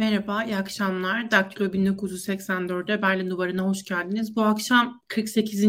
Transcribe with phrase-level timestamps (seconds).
[0.00, 1.30] Merhaba, iyi akşamlar.
[1.30, 4.36] Daktilo 1984'de Berlin Duvarı'na hoş geldiniz.
[4.36, 5.64] Bu akşam 48.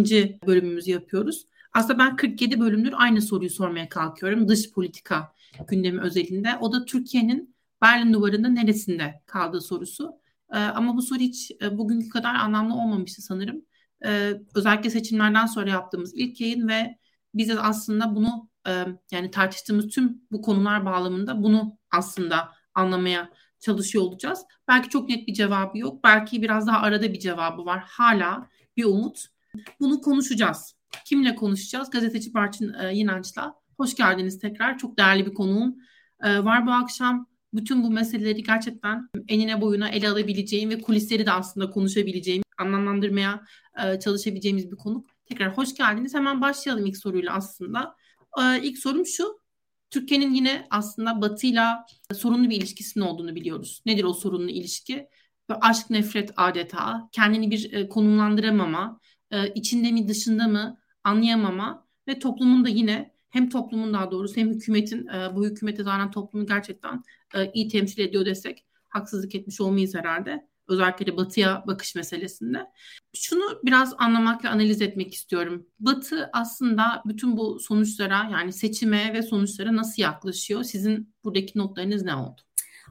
[0.47, 1.47] bölümümüzü yapıyoruz.
[1.73, 4.47] Aslında ben 47 bölümdür aynı soruyu sormaya kalkıyorum.
[4.47, 5.33] Dış politika
[5.67, 6.57] gündemi özelinde.
[6.61, 10.13] O da Türkiye'nin Berlin Duvarı'nın neresinde kaldığı sorusu.
[10.53, 13.65] Ee, ama bu soru hiç e, bugünkü kadar anlamlı olmamıştı sanırım.
[14.05, 16.97] Ee, özellikle seçimlerden sonra yaptığımız ilk yayın ve
[17.33, 23.29] biz aslında bunu e, yani tartıştığımız tüm bu konular bağlamında bunu aslında anlamaya
[23.61, 24.45] çalışıyor olacağız.
[24.67, 26.03] Belki çok net bir cevabı yok.
[26.03, 27.83] Belki biraz daha arada bir cevabı var.
[27.87, 28.47] Hala
[28.77, 29.25] bir umut.
[29.79, 30.75] Bunu konuşacağız.
[31.05, 31.89] Kimle konuşacağız?
[31.89, 33.55] Gazeteci Barçın e, Yinanç'la.
[33.77, 34.77] Hoş geldiniz tekrar.
[34.77, 35.75] Çok değerli bir konuğum
[36.23, 37.27] e, var bu akşam.
[37.53, 43.43] Bütün bu meseleleri gerçekten enine boyuna ele alabileceğim ve kulisleri de aslında konuşabileceğim, anlamlandırmaya
[43.83, 45.07] e, çalışabileceğimiz bir konuk.
[45.25, 46.13] Tekrar hoş geldiniz.
[46.13, 47.95] Hemen başlayalım ilk soruyla aslında.
[48.41, 49.40] E, ilk sorum şu.
[49.91, 53.81] Türkiye'nin yine aslında Batı'yla sorunlu bir ilişkisinin olduğunu biliyoruz.
[53.85, 55.07] Nedir o sorunlu ilişki?
[55.61, 58.99] Aşk nefret adeta, kendini bir e, konumlandıramama,
[59.31, 64.49] e, içinde mi dışında mı anlayamama ve toplumun da yine hem toplumun daha doğrusu hem
[64.49, 67.03] hükümetin e, bu hükümete zaten toplumu gerçekten
[67.53, 70.47] iyi temsil ediyor desek haksızlık etmiş olmayız herhalde.
[70.71, 72.57] Özellikle batıya bakış meselesinde.
[73.15, 75.67] Şunu biraz anlamak ve analiz etmek istiyorum.
[75.79, 80.63] Batı aslında bütün bu sonuçlara yani seçime ve sonuçlara nasıl yaklaşıyor?
[80.63, 82.41] Sizin buradaki notlarınız ne oldu?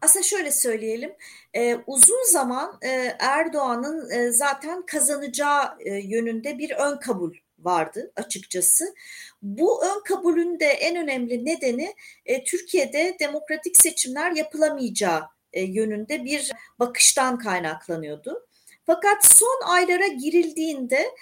[0.03, 1.13] Aslında şöyle söyleyelim,
[1.55, 8.95] e, uzun zaman e, Erdoğan'ın e, zaten kazanacağı e, yönünde bir ön kabul vardı açıkçası.
[9.43, 11.95] Bu ön kabulün de en önemli nedeni
[12.27, 15.23] e, Türkiye'de demokratik seçimler yapılamayacağı
[15.55, 18.47] yönünde bir bakıştan kaynaklanıyordu.
[18.87, 21.15] Fakat son aylara girildiğinde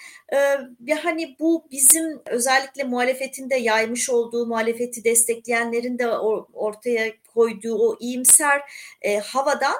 [0.87, 6.07] e, hani bu bizim özellikle muhalefetinde yaymış olduğu muhalefeti destekleyenlerin de
[6.53, 8.61] ortaya koyduğu o iyimser
[9.01, 9.77] e, havadan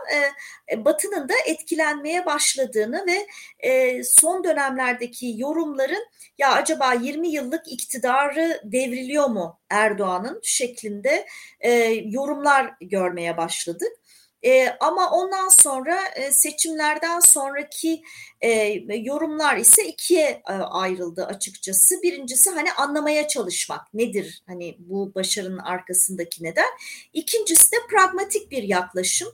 [0.71, 3.27] e, Batı'nın da etkilenmeye başladığını ve
[3.59, 6.07] e, son dönemlerdeki yorumların
[6.37, 11.27] ya acaba 20 yıllık iktidarı devriliyor mu Erdoğan'ın şeklinde
[11.59, 11.71] e,
[12.05, 13.98] yorumlar görmeye başladık.
[14.45, 18.01] E, ama ondan sonra e, seçimlerden sonraki
[18.41, 18.51] e,
[18.95, 22.01] yorumlar ise ikiye e, ayrıldı açıkçası.
[22.03, 26.69] Birincisi hani anlamaya çalışmak nedir hani bu başarının arkasındaki neden.
[27.13, 29.27] İkincisi de pragmatik bir yaklaşım.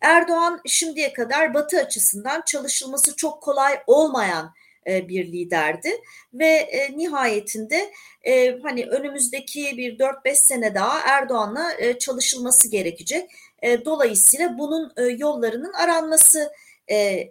[0.00, 4.54] Erdoğan şimdiye kadar Batı açısından çalışılması çok kolay olmayan
[4.86, 5.90] e, bir liderdi
[6.34, 7.92] ve e, nihayetinde
[8.22, 13.30] e, hani önümüzdeki bir 4-5 sene daha Erdoğan'la çalışılması gerekecek
[13.62, 16.52] e, dolayısıyla bunun e, yollarının aranması
[16.88, 17.28] e,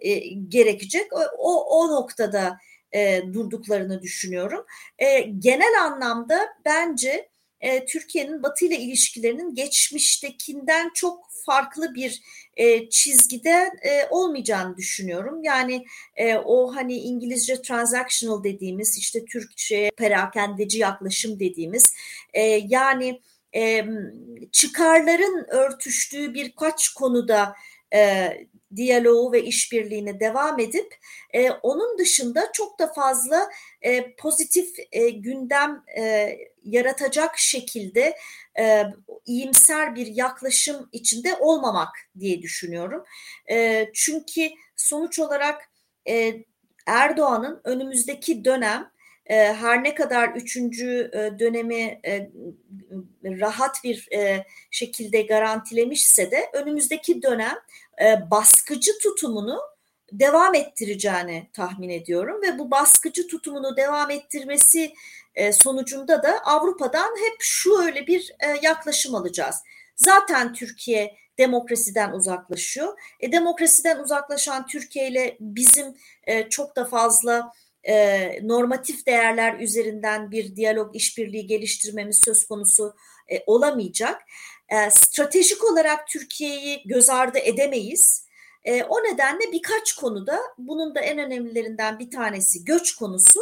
[0.48, 1.12] gerekecek.
[1.38, 2.58] O, o, noktada
[3.32, 4.66] durduklarını düşünüyorum.
[5.38, 7.28] Genel anlamda bence
[7.88, 12.22] Türkiye'nin Batı ile ilişkilerinin geçmiştekinden çok farklı bir
[12.56, 15.42] e, çizgide e, olmayacağını düşünüyorum.
[15.42, 15.84] Yani
[16.16, 21.94] e, o hani İngilizce transactional dediğimiz işte Türkçe perakendeci yaklaşım dediğimiz
[22.32, 23.20] e, yani
[23.54, 23.84] e,
[24.52, 27.54] çıkarların örtüştüğü birkaç konuda
[27.94, 28.30] e,
[28.76, 30.94] diyaloğu ve işbirliğine devam edip
[31.34, 33.50] e, onun dışında çok da fazla
[33.82, 38.16] e, pozitif e, gündem e, yaratacak şekilde
[38.58, 38.84] e,
[39.26, 41.88] iyimser bir yaklaşım içinde olmamak
[42.18, 43.04] diye düşünüyorum.
[43.50, 45.70] E, çünkü sonuç olarak
[46.08, 46.44] e,
[46.86, 48.90] Erdoğan'ın önümüzdeki dönem
[49.28, 52.30] her ne kadar üçüncü e, dönemi e,
[53.24, 57.58] rahat bir e, şekilde garantilemişse de önümüzdeki dönem
[58.30, 59.60] baskıcı tutumunu
[60.12, 64.92] devam ettireceğini tahmin ediyorum ve bu baskıcı tutumunu devam ettirmesi
[65.52, 68.32] sonucunda da Avrupa'dan hep şu öyle bir
[68.62, 69.56] yaklaşım alacağız.
[69.96, 72.98] Zaten Türkiye demokrasiden uzaklaşıyor.
[73.20, 75.94] E, demokrasiden uzaklaşan Türkiye ile bizim
[76.24, 77.52] e, çok da fazla
[77.84, 82.94] e, normatif değerler üzerinden bir diyalog işbirliği geliştirmemiz söz konusu
[83.28, 84.22] e, olamayacak.
[84.68, 88.26] E, stratejik olarak Türkiye'yi göz ardı edemeyiz.
[88.64, 93.40] E, o nedenle birkaç konuda bunun da en önemlilerinden bir tanesi göç konusu.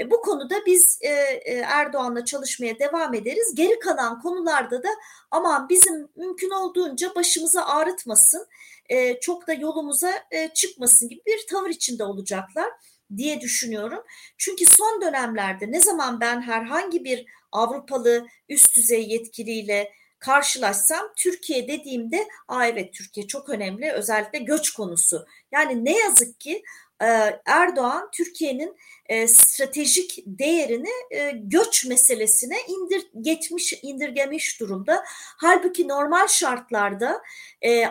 [0.00, 3.54] E, bu konuda biz e, e, Erdoğan'la çalışmaya devam ederiz.
[3.54, 4.88] Geri kalan konularda da
[5.30, 8.46] aman bizim mümkün olduğunca başımıza ağrıtmasın,
[8.88, 12.70] e, çok da yolumuza e, çıkmasın gibi bir tavır içinde olacaklar
[13.16, 14.02] diye düşünüyorum.
[14.38, 22.28] Çünkü son dönemlerde ne zaman ben herhangi bir Avrupalı üst düzey yetkiliyle karşılaşsam Türkiye dediğimde
[22.48, 25.26] aa evet Türkiye çok önemli özellikle göç konusu.
[25.52, 26.62] Yani ne yazık ki
[27.02, 27.06] e,
[27.46, 28.76] Erdoğan Türkiye'nin
[29.06, 35.04] e, stratejik değerini e, göç meselesine indir geçmiş indirgemiş durumda.
[35.36, 37.22] Halbuki normal şartlarda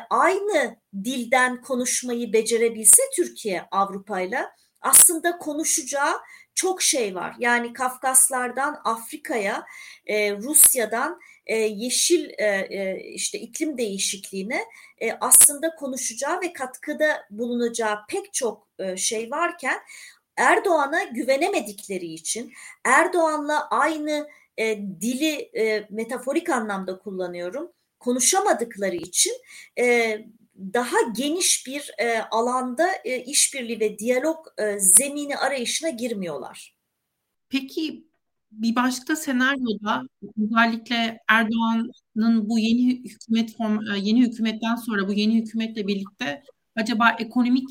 [0.09, 4.51] aynı dilden konuşmayı becerebilse Türkiye Avrupa'yla
[4.81, 6.17] aslında konuşacağı
[6.55, 7.35] çok şey var.
[7.39, 9.65] Yani Kafkaslardan Afrika'ya,
[10.05, 14.63] e, Rusya'dan e, yeşil e, e, işte iklim değişikliğine
[15.01, 19.79] e, aslında konuşacağı ve katkıda bulunacağı pek çok e, şey varken
[20.37, 22.53] Erdoğan'a güvenemedikleri için
[22.85, 24.27] Erdoğan'la aynı
[24.57, 29.33] e, dili e, metaforik anlamda kullanıyorum konuşamadıkları için
[29.79, 30.17] e,
[30.57, 36.75] daha geniş bir e, alanda e, işbirliği ve diyalog e, zemini arayışına girmiyorlar.
[37.49, 38.07] Peki
[38.51, 40.03] bir başka senaryoda
[40.43, 46.43] özellikle Erdoğan'ın bu yeni hükümet e, yeni hükümetten sonra bu yeni hükümetle birlikte
[46.75, 47.69] acaba ekonomik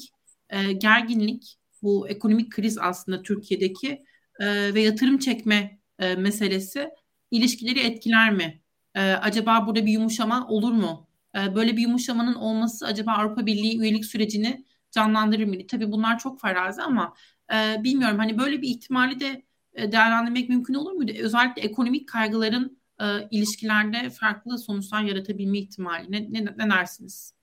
[0.51, 4.05] e, gerginlik bu ekonomik kriz aslında Türkiye'deki
[4.41, 6.89] e, ve yatırım çekme e, meselesi
[7.31, 8.63] ilişkileri etkiler mi?
[8.95, 11.06] E, acaba burada bir yumuşama olur mu?
[11.37, 15.67] E, böyle bir yumuşamanın olması acaba Avrupa Birliği üyelik sürecini canlandırır mı?
[15.71, 17.15] Tabii bunlar çok farazi ama
[17.53, 19.43] e, bilmiyorum hani böyle bir ihtimali de
[19.75, 21.13] e, değerlendirmek mümkün olur muydu?
[21.19, 26.13] Özellikle ekonomik kaygıların e, ilişkilerde farklı sonuçlar yaratabilme ihtimali.
[26.13, 27.35] Ne, ne, ne dersiniz?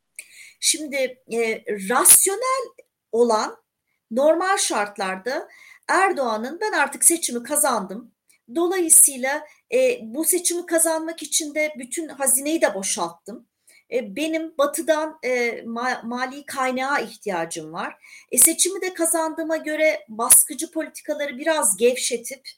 [0.59, 0.95] Şimdi
[1.33, 3.57] e, rasyonel olan
[4.11, 5.47] normal şartlarda
[5.87, 8.11] Erdoğan'ın ben artık seçimi kazandım.
[8.55, 9.43] Dolayısıyla
[9.73, 13.47] e, bu seçimi kazanmak için de bütün hazineyi de boşalttım.
[13.93, 17.97] E, benim batıdan e, ma, mali kaynağa ihtiyacım var.
[18.31, 22.49] E, seçimi de kazandığıma göre baskıcı politikaları biraz gevşetip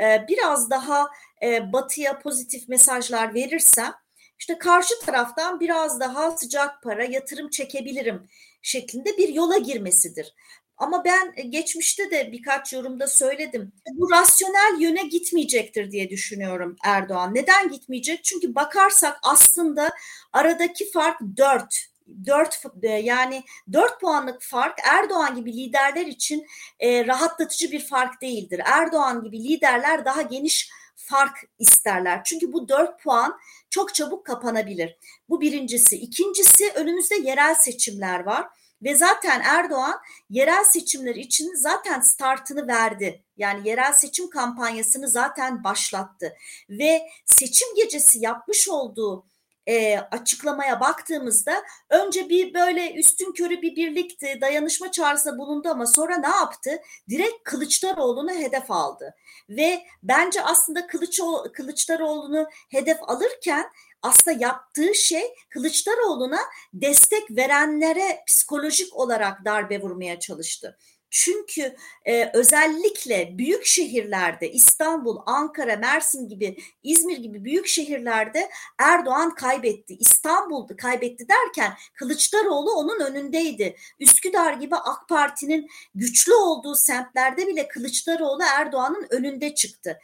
[0.00, 1.08] e, biraz daha
[1.42, 3.94] e, batıya pozitif mesajlar verirsem
[4.38, 8.28] işte karşı taraftan biraz daha sıcak para yatırım çekebilirim
[8.62, 10.34] şeklinde bir yola girmesidir.
[10.76, 13.72] Ama ben e, geçmişte de birkaç yorumda söyledim.
[13.92, 17.34] Bu rasyonel yöne gitmeyecektir diye düşünüyorum Erdoğan.
[17.34, 18.24] Neden gitmeyecek?
[18.24, 19.90] Çünkü bakarsak aslında
[20.32, 21.94] aradaki fark dört.
[22.26, 23.42] 4 e, yani
[23.72, 26.46] 4 puanlık fark Erdoğan gibi liderler için
[26.80, 28.60] e, rahatlatıcı bir fark değildir.
[28.64, 32.24] Erdoğan gibi liderler daha geniş fark isterler.
[32.24, 33.38] Çünkü bu 4 puan
[33.70, 34.98] çok çabuk kapanabilir.
[35.28, 35.96] Bu birincisi.
[35.96, 38.46] İkincisi önümüzde yerel seçimler var
[38.84, 40.00] ve zaten Erdoğan
[40.30, 43.24] yerel seçimler için zaten startını verdi.
[43.36, 46.36] Yani yerel seçim kampanyasını zaten başlattı.
[46.70, 49.26] Ve seçim gecesi yapmış olduğu
[49.66, 56.16] e, açıklamaya baktığımızda önce bir böyle üstün körü bir birlikti, dayanışma çağrısında bulundu ama sonra
[56.18, 56.70] ne yaptı?
[57.08, 59.14] Direkt Kılıçdaroğlu'nu hedef aldı.
[59.48, 61.20] Ve bence aslında Kılıç,
[61.52, 63.66] Kılıçdaroğlu'nu hedef alırken
[64.04, 66.40] aslında yaptığı şey Kılıçdaroğlu'na
[66.72, 70.78] destek verenlere psikolojik olarak darbe vurmaya çalıştı.
[71.16, 79.94] Çünkü e, özellikle büyük şehirlerde İstanbul, Ankara, Mersin gibi, İzmir gibi büyük şehirlerde Erdoğan kaybetti.
[79.94, 83.76] İstanbul'da kaybetti derken Kılıçdaroğlu onun önündeydi.
[84.00, 89.98] Üsküdar gibi AK Parti'nin güçlü olduğu semtlerde bile Kılıçdaroğlu Erdoğan'ın önünde çıktı.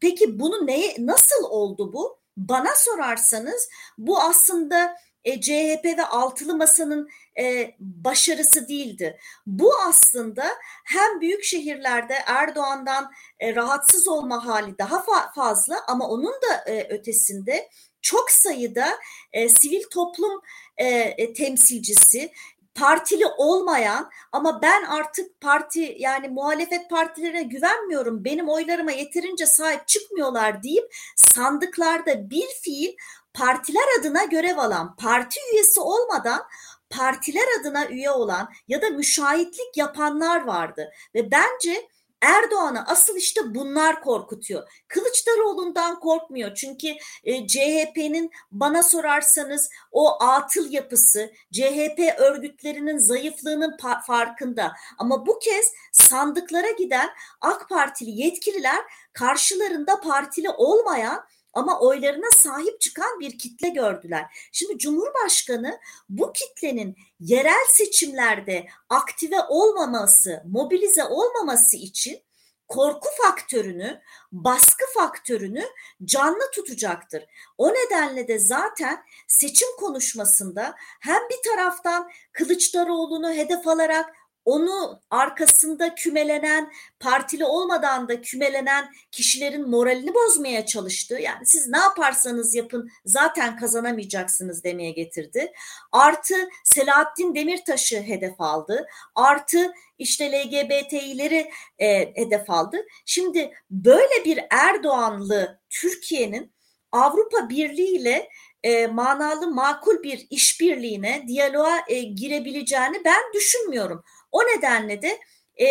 [0.00, 2.19] Peki bunu neye nasıl oldu bu?
[2.48, 7.08] Bana sorarsanız bu aslında e, CHP ve altılı masanın
[7.40, 9.18] e, başarısı değildi.
[9.46, 10.44] Bu aslında
[10.84, 13.10] hem büyük şehirlerde Erdoğan'dan
[13.40, 17.68] e, rahatsız olma hali daha fa- fazla ama onun da e, ötesinde
[18.02, 18.98] çok sayıda
[19.32, 20.40] e, sivil toplum
[20.76, 22.32] e, e, temsilcisi
[22.74, 30.62] partili olmayan ama ben artık parti yani muhalefet partilerine güvenmiyorum benim oylarıma yeterince sahip çıkmıyorlar
[30.62, 32.96] deyip sandıklarda bir fiil
[33.34, 36.42] partiler adına görev alan parti üyesi olmadan
[36.90, 40.90] partiler adına üye olan ya da müşahitlik yapanlar vardı.
[41.14, 41.88] Ve bence
[42.22, 44.82] Erdoğan'ı asıl işte bunlar korkutuyor.
[44.88, 46.88] Kılıçdaroğlu'ndan korkmuyor çünkü
[47.24, 54.72] e, CHP'nin bana sorarsanız o atıl yapısı, CHP örgütlerinin zayıflığının farkında.
[54.98, 57.10] Ama bu kez sandıklara giden
[57.40, 58.80] AK Partili yetkililer
[59.12, 64.50] karşılarında partili olmayan ama oylarına sahip çıkan bir kitle gördüler.
[64.52, 72.22] Şimdi Cumhurbaşkanı bu kitlenin yerel seçimlerde aktive olmaması, mobilize olmaması için
[72.70, 74.00] korku faktörünü,
[74.32, 75.64] baskı faktörünü
[76.04, 77.24] canlı tutacaktır.
[77.58, 86.72] O nedenle de zaten seçim konuşmasında hem bir taraftan Kılıçdaroğlu'nu hedef alarak onu arkasında kümelenen,
[87.00, 91.18] partili olmadan da kümelenen kişilerin moralini bozmaya çalıştı.
[91.20, 95.52] Yani siz ne yaparsanız yapın zaten kazanamayacaksınız demeye getirdi.
[95.92, 98.86] Artı Selahattin Demirtaş'ı hedef aldı.
[99.14, 102.76] Artı işte LGBT'leri e, hedef aldı.
[103.06, 106.52] Şimdi böyle bir Erdoğanlı Türkiye'nin
[106.92, 108.28] Avrupa Birliği ile
[108.62, 114.04] e, manalı makul bir işbirliğine, diyaloğa e, girebileceğini ben düşünmüyorum.
[114.32, 115.18] O nedenle de
[115.60, 115.66] e,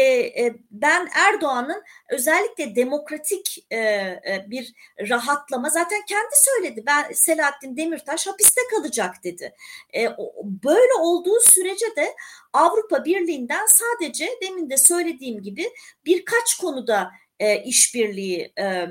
[0.46, 4.74] e, ben Erdoğan'ın özellikle demokratik e, e, bir
[5.10, 6.84] rahatlama zaten kendi söyledi.
[6.86, 9.54] Ben Selahattin Demirtaş hapiste kalacak dedi.
[9.96, 10.08] E,
[10.44, 12.16] böyle olduğu sürece de
[12.54, 15.70] Avrupa Birliği'nden sadece demin de söylediğim gibi
[16.06, 18.86] birkaç konuda e, işbirliği e,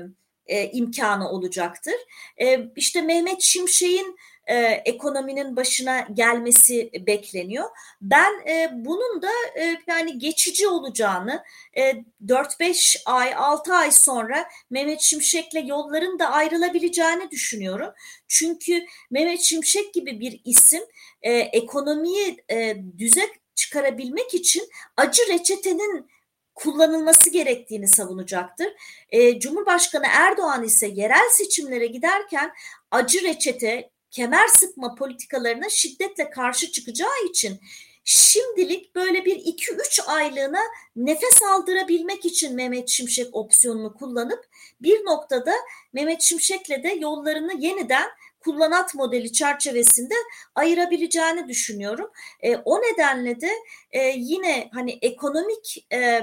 [0.49, 1.95] e, imkanı olacaktır.
[2.41, 4.17] E, işte Mehmet Şimşek'in
[4.49, 7.69] e, ekonominin başına gelmesi bekleniyor.
[8.01, 11.43] Ben e, bunun da e, yani geçici olacağını
[11.77, 17.93] e, 4-5 ay 6 ay sonra Mehmet Şimşek'le yolların da ayrılabileceğini düşünüyorum.
[18.27, 20.83] Çünkü Mehmet Şimşek gibi bir isim
[21.21, 26.09] e, ekonomiyi e, düze çıkarabilmek için acı reçetenin
[26.55, 28.67] kullanılması gerektiğini savunacaktır.
[29.09, 32.51] E, Cumhurbaşkanı Erdoğan ise yerel seçimlere giderken
[32.91, 37.59] acı reçete, kemer sıkma politikalarına şiddetle karşı çıkacağı için
[38.03, 40.61] şimdilik böyle bir 2-3 aylığına
[40.95, 44.45] nefes aldırabilmek için Mehmet Şimşek opsiyonunu kullanıp
[44.81, 45.53] bir noktada
[45.93, 50.13] Mehmet Şimşek'le de yollarını yeniden kullanat modeli çerçevesinde
[50.55, 52.11] ayırabileceğini düşünüyorum.
[52.41, 53.51] E, o nedenle de
[53.91, 56.21] e, yine hani ekonomik e,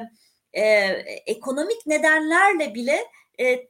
[0.53, 0.63] e,
[1.27, 3.07] ekonomik nedenlerle bile
[3.41, 3.69] e,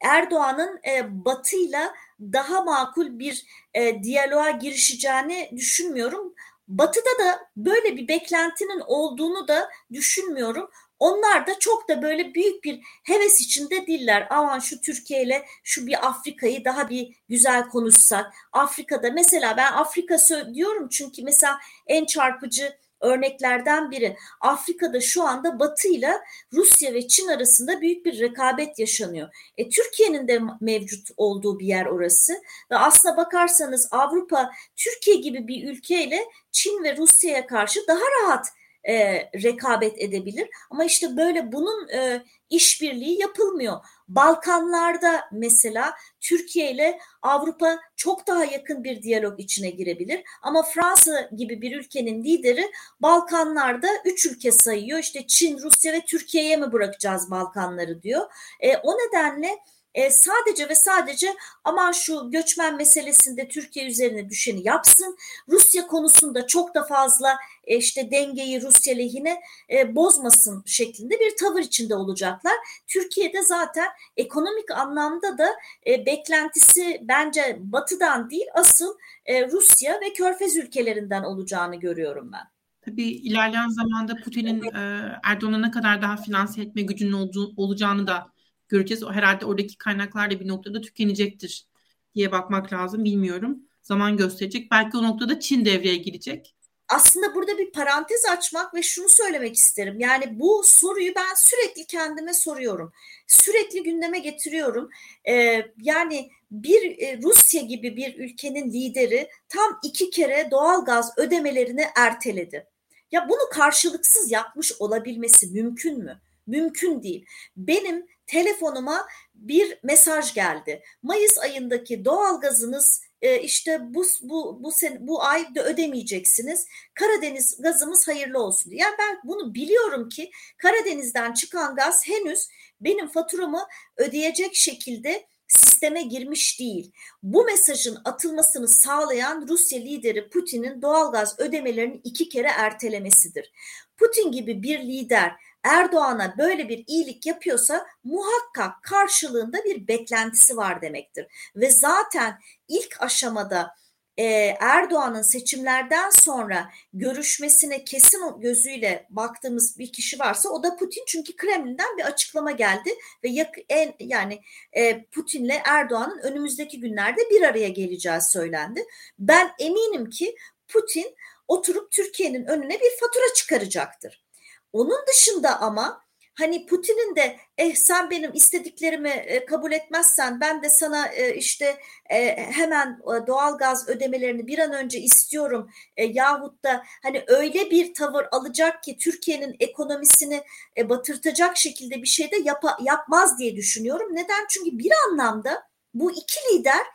[0.00, 6.34] Erdoğan'ın e, Batı'yla daha makul bir e, diyaloğa girişeceğini düşünmüyorum.
[6.68, 10.70] Batı'da da böyle bir beklentinin olduğunu da düşünmüyorum.
[10.98, 14.26] Onlar da çok da böyle büyük bir heves içinde değiller.
[14.30, 18.34] Aman şu Türkiye ile şu bir Afrika'yı daha bir güzel konuşsak.
[18.52, 20.16] Afrika'da mesela ben Afrika
[20.54, 24.16] diyorum çünkü mesela en çarpıcı örneklerden biri.
[24.40, 26.12] Afrika'da şu anda Batı ile
[26.52, 29.28] Rusya ve Çin arasında büyük bir rekabet yaşanıyor.
[29.56, 32.32] E, Türkiye'nin de mevcut olduğu bir yer orası
[32.70, 38.46] ve aslına bakarsanız Avrupa Türkiye gibi bir ülkeyle Çin ve Rusya'ya karşı daha rahat
[38.88, 38.94] e,
[39.42, 40.48] rekabet edebilir.
[40.70, 43.76] Ama işte böyle bunun e, işbirliği yapılmıyor.
[44.10, 50.22] Balkanlarda mesela Türkiye ile Avrupa çok daha yakın bir diyalog içine girebilir.
[50.42, 54.98] Ama Fransa gibi bir ülkenin lideri Balkanlarda üç ülke sayıyor.
[54.98, 58.26] İşte Çin, Rusya ve Türkiye'ye mi bırakacağız Balkanları diyor.
[58.60, 59.58] E, o nedenle
[59.94, 65.16] e, sadece ve sadece aman şu göçmen meselesinde Türkiye üzerine düşeni yapsın.
[65.48, 71.60] Rusya konusunda çok da fazla e, işte dengeyi Rusya lehine e, bozmasın şeklinde bir tavır
[71.60, 72.54] içinde olacaklar.
[72.86, 75.48] Türkiye'de zaten ekonomik anlamda da
[75.86, 78.94] e, beklentisi bence batıdan değil asıl
[79.26, 82.50] e, Rusya ve Körfez ülkelerinden olacağını görüyorum ben.
[82.82, 88.32] Tabii ilerleyen zamanda Putin'in e, Erdoğan'a ne kadar daha finanse etme gücünün olduğu, olacağını da
[88.70, 89.04] göreceğiz.
[89.10, 91.66] Herhalde oradaki kaynaklar da bir noktada tükenecektir
[92.14, 93.04] diye bakmak lazım.
[93.04, 93.58] Bilmiyorum.
[93.82, 94.70] Zaman gösterecek.
[94.70, 96.54] Belki o noktada Çin devreye girecek.
[96.88, 100.00] Aslında burada bir parantez açmak ve şunu söylemek isterim.
[100.00, 102.92] Yani bu soruyu ben sürekli kendime soruyorum.
[103.26, 104.90] Sürekli gündeme getiriyorum.
[105.28, 111.84] Ee, yani bir e, Rusya gibi bir ülkenin lideri tam iki kere doğal gaz ödemelerini
[111.96, 112.66] erteledi.
[113.12, 116.20] Ya bunu karşılıksız yapmış olabilmesi mümkün mü?
[116.46, 117.26] Mümkün değil.
[117.56, 120.82] Benim telefonuma bir mesaj geldi.
[121.02, 126.66] Mayıs ayındaki doğalgazınız e, işte bu bu bu sen bu ay da ödemeyeceksiniz.
[126.94, 128.70] Karadeniz gazımız hayırlı olsun.
[128.70, 132.48] Yani ben bunu biliyorum ki Karadeniz'den çıkan gaz henüz
[132.80, 136.92] benim faturamı ödeyecek şekilde sisteme girmiş değil.
[137.22, 143.52] Bu mesajın atılmasını sağlayan Rusya lideri Putin'in doğalgaz ödemelerini iki kere ertelemesidir.
[143.96, 145.32] Putin gibi bir lider
[145.64, 151.26] Erdoğan'a böyle bir iyilik yapıyorsa muhakkak karşılığında bir beklentisi var demektir.
[151.56, 153.74] Ve zaten ilk aşamada
[154.16, 154.24] e,
[154.60, 161.98] Erdoğan'ın seçimlerden sonra görüşmesine kesin gözüyle baktığımız bir kişi varsa o da Putin çünkü Kremlin'den
[161.98, 162.90] bir açıklama geldi
[163.24, 164.40] ve yak, en yani
[164.72, 168.84] e, Putin'le Erdoğan'ın önümüzdeki günlerde bir araya geleceği söylendi.
[169.18, 170.36] Ben eminim ki
[170.68, 171.16] Putin
[171.48, 174.24] oturup Türkiye'nin önüne bir fatura çıkaracaktır.
[174.72, 176.02] Onun dışında ama
[176.34, 181.76] hani Putin'in de eh sen benim istediklerimi e, kabul etmezsen ben de sana e, işte
[182.10, 188.26] e, hemen doğal gaz ödemelerini bir an önce istiyorum yahut da hani öyle bir tavır
[188.32, 190.42] alacak ki Türkiye'nin ekonomisini
[190.84, 194.08] batırtacak şekilde bir şey de yap yapmaz diye düşünüyorum.
[194.12, 194.46] Neden?
[194.50, 195.62] Çünkü bir anlamda
[195.94, 196.86] bu iki lider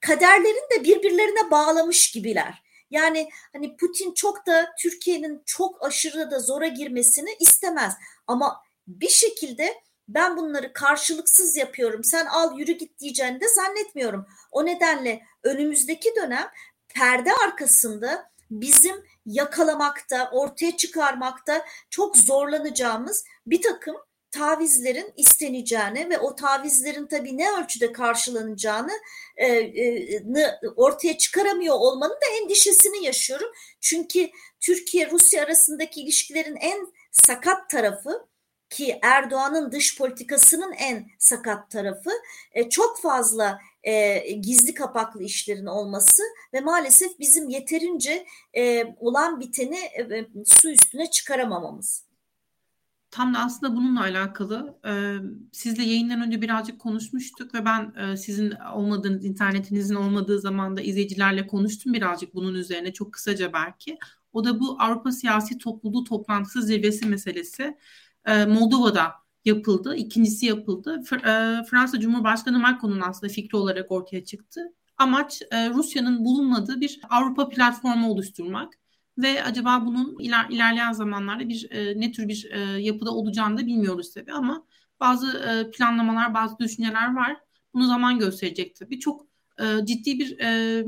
[0.00, 2.67] kaderlerini de birbirlerine bağlamış gibiler.
[2.90, 7.94] Yani hani Putin çok da Türkiye'nin çok aşırı da zora girmesini istemez.
[8.26, 9.74] Ama bir şekilde
[10.08, 12.04] ben bunları karşılıksız yapıyorum.
[12.04, 14.26] Sen al yürü git diyeceğini de zannetmiyorum.
[14.50, 16.48] O nedenle önümüzdeki dönem
[16.88, 23.96] perde arkasında bizim yakalamakta, ortaya çıkarmakta çok zorlanacağımız bir takım
[24.30, 28.92] tavizlerin isteneceğini ve o tavizlerin tabii ne ölçüde karşılanacağını
[29.36, 30.22] e, e,
[30.76, 33.48] ortaya çıkaramıyor olmanın da endişesini yaşıyorum.
[33.80, 34.30] Çünkü
[34.60, 38.28] Türkiye-Rusya arasındaki ilişkilerin en sakat tarafı
[38.70, 42.10] ki Erdoğan'ın dış politikasının en sakat tarafı
[42.52, 46.22] e, çok fazla e, gizli kapaklı işlerin olması
[46.54, 52.07] ve maalesef bizim yeterince e, olan biteni e, su üstüne çıkaramamamız.
[53.10, 54.78] Tam da aslında bununla alakalı.
[54.86, 54.92] E,
[55.52, 61.92] sizle yayından önce birazcık konuşmuştuk ve ben e, sizin olmadığınız, internetinizin olmadığı zamanda izleyicilerle konuştum
[61.92, 63.98] birazcık bunun üzerine çok kısaca belki.
[64.32, 67.76] O da bu Avrupa Siyasi Topluluğu Toplantısı Zirvesi meselesi.
[68.26, 69.12] E, Moldova'da
[69.44, 69.96] yapıldı.
[69.96, 71.02] İkincisi yapıldı.
[71.12, 74.60] E, Fransa Cumhurbaşkanı Macron'un aslında fikri olarak ortaya çıktı.
[74.98, 78.74] Amaç e, Rusya'nın bulunmadığı bir Avrupa platformu oluşturmak
[79.18, 83.66] ve acaba bunun iler, ilerleyen zamanlarda bir e, ne tür bir e, yapıda olacağını da
[83.66, 84.66] bilmiyoruz tabii ama
[85.00, 87.36] bazı e, planlamalar, bazı düşünceler var.
[87.74, 89.00] Bunu zaman gösterecek tabii.
[89.00, 89.26] Çok
[89.60, 90.84] e, ciddi bir e,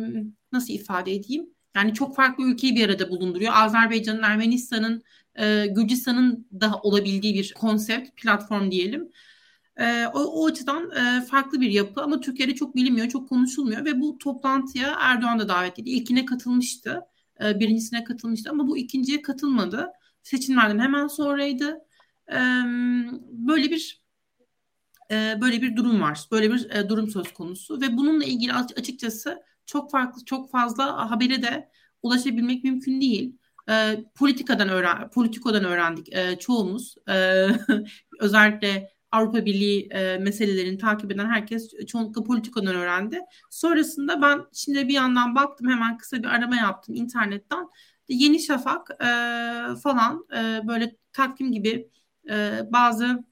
[0.52, 1.50] nasıl ifade edeyim?
[1.74, 3.52] Yani çok farklı ülkeyi bir arada bulunduruyor.
[3.54, 5.02] Azerbaycan'ın, Ermenistan'ın,
[5.34, 9.10] e, Gürcistan'ın da olabildiği bir konsept, platform diyelim.
[9.76, 14.00] E, o, o açıdan e, farklı bir yapı ama Türkiye'de çok bilinmiyor, çok konuşulmuyor ve
[14.00, 15.90] bu toplantıya Erdoğan da davet edildi.
[15.90, 17.00] İlkine katılmıştı,
[17.44, 19.88] e, birincisine katılmıştı ama bu ikinciye katılmadı.
[20.22, 21.78] Seçimlerden hemen sonraydı.
[22.32, 22.38] E,
[23.32, 24.02] böyle bir
[25.10, 29.90] e, böyle bir durum var, böyle bir durum söz konusu ve bununla ilgili açıkçası çok
[29.90, 31.70] farklı, çok fazla habere de
[32.02, 33.36] ulaşabilmek mümkün değil
[34.14, 36.94] politikadan öğren politikodan öğrendik e, çoğumuz.
[38.20, 43.20] Özellikle Avrupa Birliği e, meselelerini takip eden herkes çoğunlukla politikadan öğrendi.
[43.50, 47.68] Sonrasında ben şimdi bir yandan baktım hemen kısa bir arama yaptım internetten.
[48.08, 49.06] Yeni Şafak e,
[49.82, 51.90] falan e, böyle takvim gibi
[52.30, 53.24] e, bazı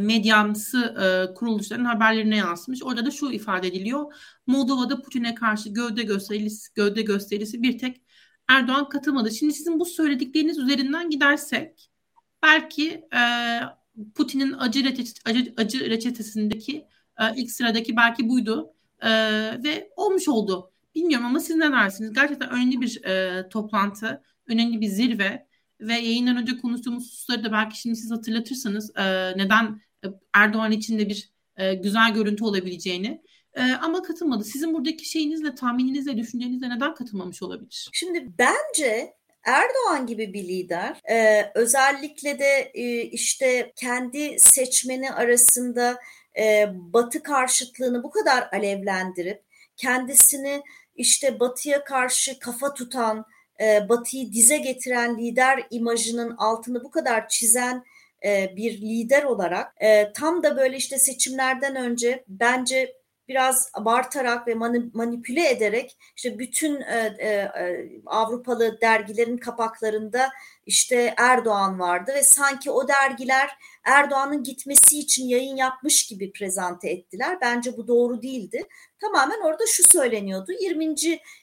[0.00, 2.82] medyamsı e, kuruluşların haberlerine yansımış.
[2.82, 4.14] Orada da şu ifade ediliyor.
[4.46, 8.02] Moldova'da Putin'e karşı gövde gösterisi, gövde gösterisi bir tek
[8.48, 9.30] Erdoğan katılmadı.
[9.30, 11.90] Şimdi sizin bu söyledikleriniz üzerinden gidersek
[12.42, 13.20] belki e,
[14.14, 16.86] Putin'in acı, reçet, acı, acı reçetesindeki
[17.20, 19.10] e, ilk sıradaki belki buydu e,
[19.64, 20.72] ve olmuş oldu.
[20.94, 22.12] Bilmiyorum ama siz ne dersiniz?
[22.12, 25.46] Gerçekten önemli bir e, toplantı, önemli bir zirve
[25.80, 29.80] ve yayından önce konuştuğumuz hususları da belki şimdi siz hatırlatırsanız e, neden
[30.34, 33.22] Erdoğan için de bir e, güzel görüntü olabileceğini
[33.54, 34.44] e, ama katılmadı.
[34.44, 37.88] Sizin buradaki şeyinizle, tahmininizle, düşüncenizle neden katılmamış olabilir?
[37.92, 45.98] Şimdi bence Erdoğan gibi bir lider e, özellikle de e, işte kendi seçmeni arasında
[46.38, 49.42] e, Batı karşıtlığını bu kadar alevlendirip
[49.76, 50.62] kendisini
[50.96, 53.24] işte Batı'ya karşı kafa tutan,
[53.60, 57.84] e, Batı'yı dize getiren lider imajının altını bu kadar çizen
[58.24, 63.01] e, bir lider olarak e, tam da böyle işte seçimlerden önce bence
[63.32, 64.54] biraz abartarak ve
[64.94, 70.30] manipüle ederek işte bütün e, e, e, Avrupalı dergilerin kapaklarında
[70.66, 73.50] işte Erdoğan vardı ve sanki o dergiler
[73.84, 77.38] Erdoğan'ın gitmesi için yayın yapmış gibi prezente ettiler.
[77.40, 78.64] Bence bu doğru değildi.
[79.00, 80.94] Tamamen orada şu söyleniyordu 20.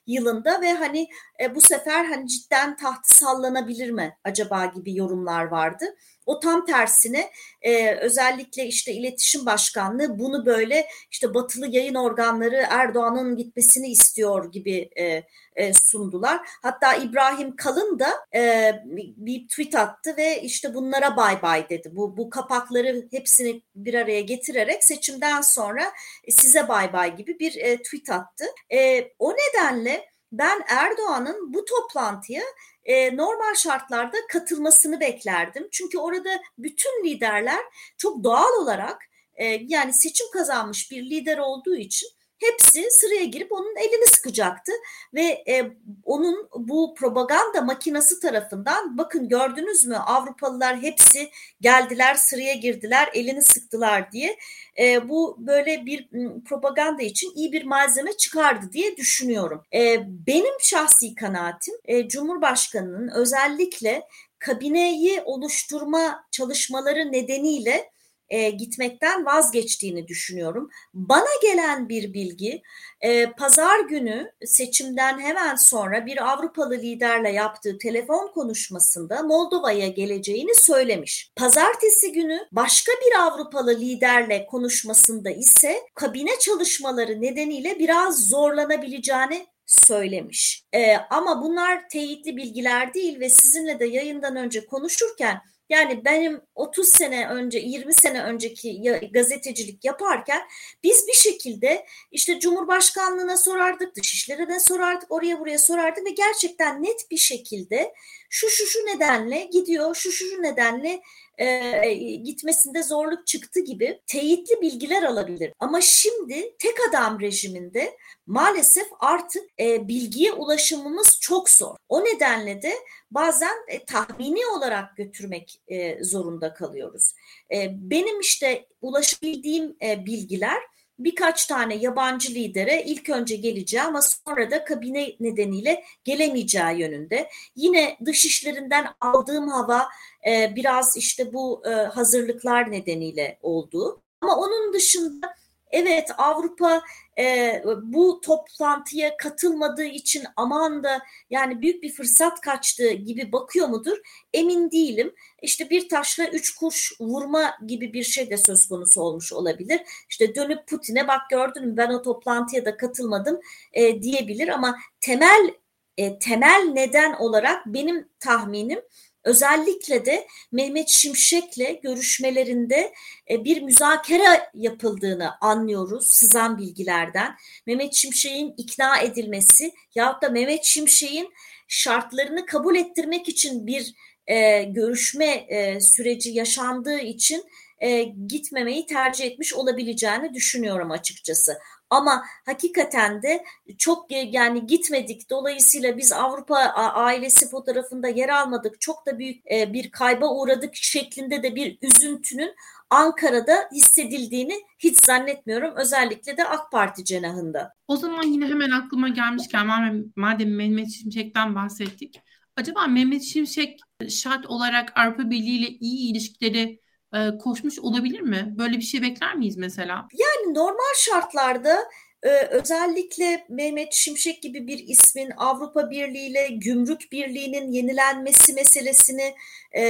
[0.07, 1.07] yılında ve hani
[1.41, 5.85] e, bu sefer hani cidden tahtı sallanabilir mi acaba gibi yorumlar vardı.
[6.29, 13.37] O tam tersine e, özellikle işte iletişim başkanlığı bunu böyle işte batılı yayın organları Erdoğan'ın
[13.37, 15.23] gitmesini istiyor gibi e,
[15.55, 16.41] e, sundular.
[16.61, 18.73] Hatta İbrahim Kalın da e,
[19.17, 21.89] bir tweet attı ve işte bunlara bay bay dedi.
[21.91, 25.91] Bu, bu kapakları hepsini bir araya getirerek seçimden sonra
[26.23, 28.45] e, size bay bay gibi bir e, tweet attı.
[28.73, 32.43] E, o nedenle ben Erdoğan'ın bu toplantıya
[32.89, 35.67] e, normal şartlarda katılmasını beklerdim.
[35.71, 37.59] Çünkü orada bütün liderler
[37.97, 39.01] çok doğal olarak
[39.35, 44.71] e, yani seçim kazanmış bir lider olduğu için hepsi sıraya girip onun elini sıkacaktı
[45.13, 45.71] ve e,
[46.03, 51.29] onun bu propaganda makinası tarafından bakın gördünüz mü Avrupalılar hepsi
[51.61, 54.37] geldiler sıraya girdiler elini sıktılar diye
[54.79, 56.09] e, bu böyle bir
[56.45, 59.63] propaganda için iyi bir malzeme çıkardı diye düşünüyorum.
[59.73, 64.03] E, benim şahsi kanaatim e, Cumhurbaşkanı'nın özellikle
[64.39, 67.89] kabineyi oluşturma çalışmaları nedeniyle
[68.29, 70.69] e, gitmekten vazgeçtiğini düşünüyorum.
[70.93, 72.61] Bana gelen bir bilgi
[73.01, 81.31] e, pazar günü seçimden hemen sonra bir Avrupalı liderle yaptığı telefon konuşmasında Moldova'ya geleceğini söylemiş.
[81.35, 90.63] Pazartesi günü başka bir Avrupalı liderle konuşmasında ise kabine çalışmaları nedeniyle biraz zorlanabileceğini söylemiş.
[90.73, 96.89] E, ama bunlar teyitli bilgiler değil ve sizinle de yayından önce konuşurken yani benim 30
[96.89, 98.81] sene önce, 20 sene önceki
[99.13, 100.41] gazetecilik yaparken
[100.83, 107.17] biz bir şekilde işte Cumhurbaşkanlığına sorardık, Dışişleri'ne sorardık, oraya buraya sorardık ve gerçekten net bir
[107.17, 107.93] şekilde
[108.29, 111.01] şu şu şu nedenle gidiyor, şu şu şu nedenle
[111.37, 115.53] e, gitmesinde zorluk çıktı gibi teyitli bilgiler alabilir.
[115.59, 117.97] Ama şimdi tek adam rejiminde
[118.29, 121.75] maalesef artık e, bilgiye ulaşımımız çok zor.
[121.89, 122.73] O nedenle de
[123.11, 127.13] bazen e, tahmini olarak götürmek e, zorunda kalıyoruz.
[127.53, 130.59] E, benim işte ulaşabildiğim e, bilgiler
[130.99, 137.29] birkaç tane yabancı lidere ilk önce geleceği ama sonra da kabine nedeniyle gelemeyeceği yönünde.
[137.55, 139.87] Yine dış işlerinden aldığım hava
[140.27, 144.01] e, biraz işte bu e, hazırlıklar nedeniyle oldu.
[144.21, 145.38] Ama onun dışında
[145.71, 146.81] evet Avrupa
[147.19, 153.97] e, bu toplantıya katılmadığı için aman da yani büyük bir fırsat kaçtı gibi bakıyor mudur?
[154.33, 155.15] Emin değilim.
[155.41, 159.81] İşte bir taşla üç kuş vurma gibi bir şey de söz konusu olmuş olabilir.
[160.09, 163.39] İşte dönüp Putin'e bak gördün mü ben o toplantıya da katılmadım
[163.73, 165.53] e, diyebilir ama temel
[165.97, 168.81] e, temel neden olarak benim tahminim
[169.29, 172.93] Özellikle de Mehmet Şimşek'le görüşmelerinde
[173.29, 177.35] e, bir müzakere yapıldığını anlıyoruz sızan bilgilerden.
[177.65, 181.33] Mehmet Şimşek'in ikna edilmesi yahut da Mehmet Şimşek'in
[181.67, 183.93] şartlarını kabul ettirmek için bir
[184.27, 187.43] e, görüşme e, süreci yaşandığı için
[187.79, 191.59] e, gitmemeyi tercih etmiş olabileceğini düşünüyorum açıkçası.
[191.89, 193.43] Ama hakikaten de
[193.77, 195.29] çok yani gitmedik.
[195.29, 196.57] Dolayısıyla biz Avrupa
[196.93, 198.81] ailesi fotoğrafında yer almadık.
[198.81, 202.55] Çok da büyük e, bir kayba uğradık şeklinde de bir üzüntünün
[202.89, 205.73] Ankara'da hissedildiğini hiç zannetmiyorum.
[205.75, 207.73] Özellikle de AK Parti cenahında.
[207.87, 209.67] O zaman yine hemen aklıma gelmişken
[210.15, 212.21] madem Mehmet Şimşek'ten bahsettik.
[212.55, 216.79] Acaba Mehmet Şimşek şart olarak Avrupa Birliği ile iyi ilişkileri
[217.13, 218.53] e, koşmuş olabilir mi?
[218.57, 220.07] Böyle bir şey bekler miyiz mesela?
[220.13, 221.79] Yani normal şartlarda
[222.23, 229.35] e, özellikle Mehmet Şimşek gibi bir ismin Avrupa Birliği ile Gümrük Birliği'nin yenilenmesi meselesini
[229.71, 229.81] e,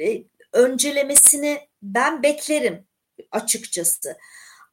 [0.00, 2.86] e, öncelemesini ben beklerim
[3.32, 4.16] açıkçası.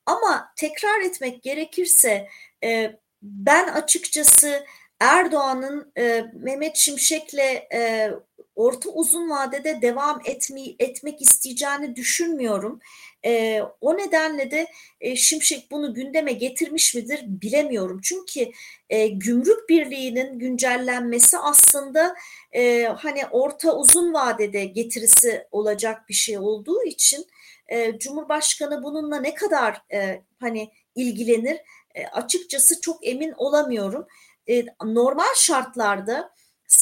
[0.05, 2.27] Ama tekrar etmek gerekirse
[2.63, 4.65] e, ben açıkçası
[4.99, 8.11] Erdoğan'ın e, Mehmet Şimşek'le e,
[8.59, 12.79] orta uzun vadede devam etme, etmek isteyeceğini düşünmüyorum.
[13.25, 14.67] E, o nedenle de
[15.01, 18.01] e, Şimşek bunu gündeme getirmiş midir bilemiyorum.
[18.03, 18.51] Çünkü
[18.89, 22.15] e, gümrük birliğinin güncellenmesi aslında
[22.51, 27.25] e, hani orta uzun vadede getirisi olacak bir şey olduğu için
[27.67, 31.57] e, Cumhurbaşkanı bununla ne kadar e, hani ilgilenir
[31.95, 34.07] e, açıkçası çok emin olamıyorum.
[34.49, 36.31] E, normal şartlarda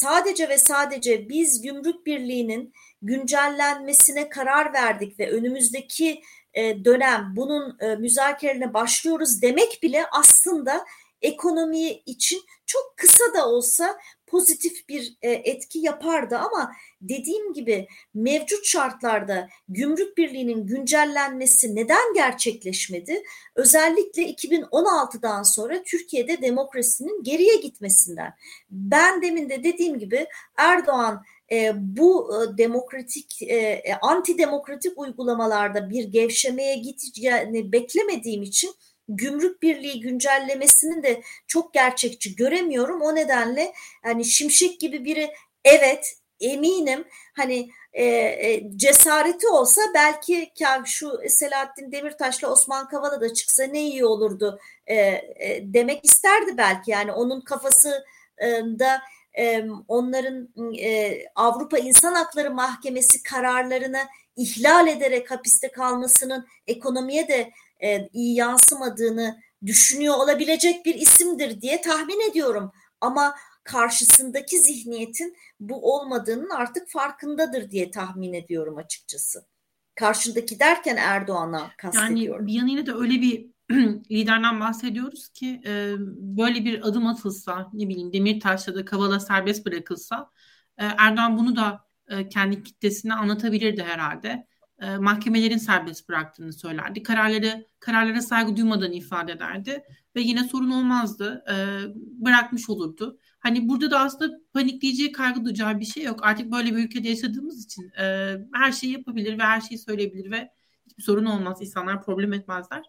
[0.00, 6.22] sadece ve sadece biz gümrük birliğinin güncellenmesine karar verdik ve önümüzdeki
[6.54, 10.84] e, dönem bunun e, müzakerelerine başlıyoruz demek bile aslında
[11.22, 18.66] ekonomi için çok kısa da olsa pozitif bir e, etki yapardı ama dediğim gibi mevcut
[18.66, 23.22] şartlarda gümrük birliğinin güncellenmesi neden gerçekleşmedi?
[23.54, 28.34] Özellikle 2016'dan sonra Türkiye'de demokrasinin geriye gitmesinden.
[28.70, 36.04] Ben demin de dediğim gibi Erdoğan e, bu e, demokratik e, e antidemokratik uygulamalarda bir
[36.04, 38.70] gevşemeye gideceğini beklemediğim için
[39.08, 43.02] gümrük birliği güncellemesini de çok gerçekçi göremiyorum.
[43.02, 45.30] O nedenle hani Şimşek gibi biri
[45.64, 47.04] evet eminim
[47.36, 50.52] hani e, e, cesareti olsa belki
[50.84, 56.90] şu Selahattin Demirtaş'la Osman Kavala da çıksa ne iyi olurdu e, e, demek isterdi belki
[56.90, 59.00] yani onun kafasında
[59.38, 64.02] e, onların e, Avrupa İnsan Hakları Mahkemesi kararlarını
[64.36, 67.50] ihlal ederek hapiste kalmasının ekonomiye de
[67.82, 72.72] e, iyi yansımadığını düşünüyor olabilecek bir isimdir diye tahmin ediyorum.
[73.00, 79.46] Ama karşısındaki zihniyetin bu olmadığının artık farkındadır diye tahmin ediyorum açıkçası.
[79.94, 82.40] Karşındaki derken Erdoğan'a kastediyorum.
[82.40, 83.46] Yani bir yanıyla da öyle bir
[84.10, 85.94] liderden bahsediyoruz ki e,
[86.38, 90.30] böyle bir adım atılsa ne bileyim Demirtaş ya da Kavala serbest bırakılsa
[90.78, 94.46] e, Erdoğan bunu da e, kendi kitlesine anlatabilirdi herhalde.
[94.80, 97.02] E, mahkemelerin serbest bıraktığını söylerdi.
[97.02, 99.82] Kararları kararlara saygı duymadan ifade ederdi
[100.16, 101.44] ve yine sorun olmazdı.
[101.50, 101.54] E,
[101.96, 103.18] bırakmış olurdu.
[103.38, 106.20] Hani burada da aslında panikleyeceği, kaygı duyacağı bir şey yok.
[106.22, 110.50] Artık böyle bir ülkede yaşadığımız için e, her şeyi yapabilir ve her şeyi söyleyebilir ve
[110.86, 111.58] hiçbir sorun olmaz.
[111.60, 112.82] İnsanlar problem etmezler.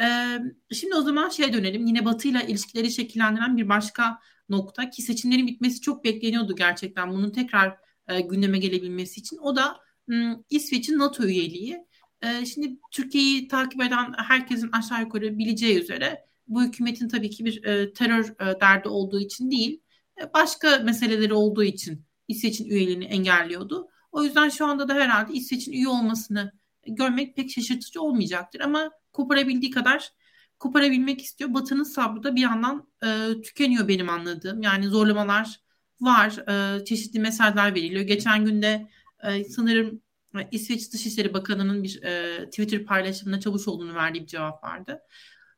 [0.00, 0.38] E,
[0.74, 1.86] şimdi o zaman şeye dönelim.
[1.86, 7.10] Yine Batı ile ilişkileri şekillendiren bir başka nokta ki seçimlerin bitmesi çok bekleniyordu gerçekten.
[7.10, 7.76] Bunun tekrar
[8.08, 9.38] e, gündeme gelebilmesi için.
[9.38, 9.76] O da
[10.50, 11.86] İsveç'in NATO üyeliği.
[12.22, 17.64] E, şimdi Türkiye'yi takip eden herkesin aşağı yukarı bileceği üzere bu hükümetin tabii ki bir
[17.64, 19.80] e, terör e, derdi olduğu için değil,
[20.20, 23.88] e, başka meseleleri olduğu için İsveç'in üyeliğini engelliyordu.
[24.12, 26.52] O yüzden şu anda da herhalde İsveç'in üye olmasını
[26.86, 30.12] görmek pek şaşırtıcı olmayacaktır ama koparabildiği kadar
[30.58, 31.54] koparabilmek istiyor.
[31.54, 34.62] Batı'nın sabrı da bir yandan e, tükeniyor benim anladığım.
[34.62, 35.60] Yani zorlamalar
[36.00, 38.02] var, e, çeşitli mesajlar veriliyor.
[38.02, 38.88] Geçen günde
[39.24, 40.02] e, sanırım
[40.34, 45.02] e, İsveç Dışişleri Bakanı'nın bir e, Twitter paylaşımında Çavuşoğlu'nun verdiği bir cevap vardı.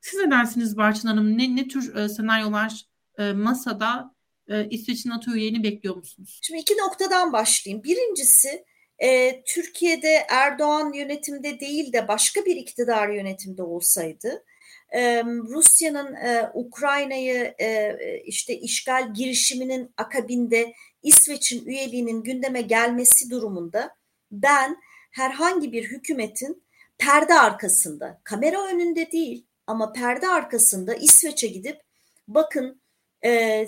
[0.00, 1.38] Siz ne dersiniz Barçın Hanım?
[1.38, 2.86] Ne, ne tür e, senaryolar
[3.18, 4.14] e, masada
[4.48, 6.40] e, İsveç'in NATO üyeliğini bekliyor musunuz?
[6.42, 7.84] Şimdi iki noktadan başlayayım.
[7.84, 8.64] Birincisi
[8.98, 14.44] e, Türkiye'de Erdoğan yönetimde değil de başka bir iktidar yönetimde olsaydı
[14.90, 23.96] e, Rusya'nın e, Ukrayna'yı e, işte işgal girişiminin akabinde İsveç'in üyeliğinin gündeme gelmesi durumunda
[24.30, 24.76] ben
[25.10, 26.62] herhangi bir hükümetin
[26.98, 31.80] perde arkasında, kamera önünde değil ama perde arkasında İsveç'e gidip
[32.28, 32.80] bakın
[33.24, 33.66] e,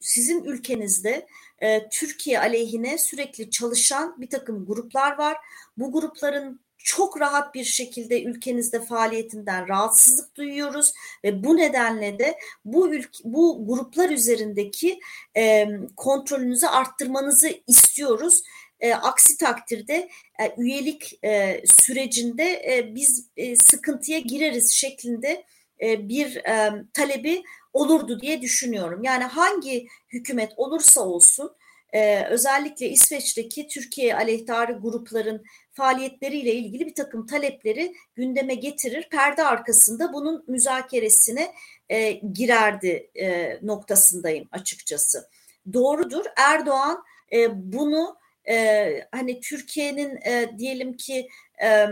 [0.00, 1.26] sizin ülkenizde
[1.58, 5.36] e, Türkiye aleyhine sürekli çalışan bir takım gruplar var.
[5.76, 10.92] Bu grupların çok rahat bir şekilde ülkenizde faaliyetinden rahatsızlık duyuyoruz
[11.24, 15.00] ve bu nedenle de bu ülke, bu gruplar üzerindeki
[15.36, 18.42] e, kontrolünüzü arttırmanızı istiyoruz.
[18.80, 20.08] E, aksi takdirde
[20.40, 25.44] e, üyelik e, sürecinde e, biz e, sıkıntıya gireriz şeklinde
[25.82, 29.02] e, bir e, talebi olurdu diye düşünüyorum.
[29.02, 31.52] Yani hangi hükümet olursa olsun
[31.92, 35.44] e, özellikle İsveç'teki Türkiye aleyhtarı grupların
[35.78, 39.08] faaliyetleriyle ilgili bir takım talepleri gündeme getirir.
[39.10, 41.52] Perde arkasında bunun müzakeresine
[41.88, 45.28] e, girerdi e, noktasındayım açıkçası.
[45.72, 48.16] Doğrudur Erdoğan e, bunu
[48.48, 51.28] e, hani Türkiye'nin e, diyelim ki
[51.62, 51.86] e,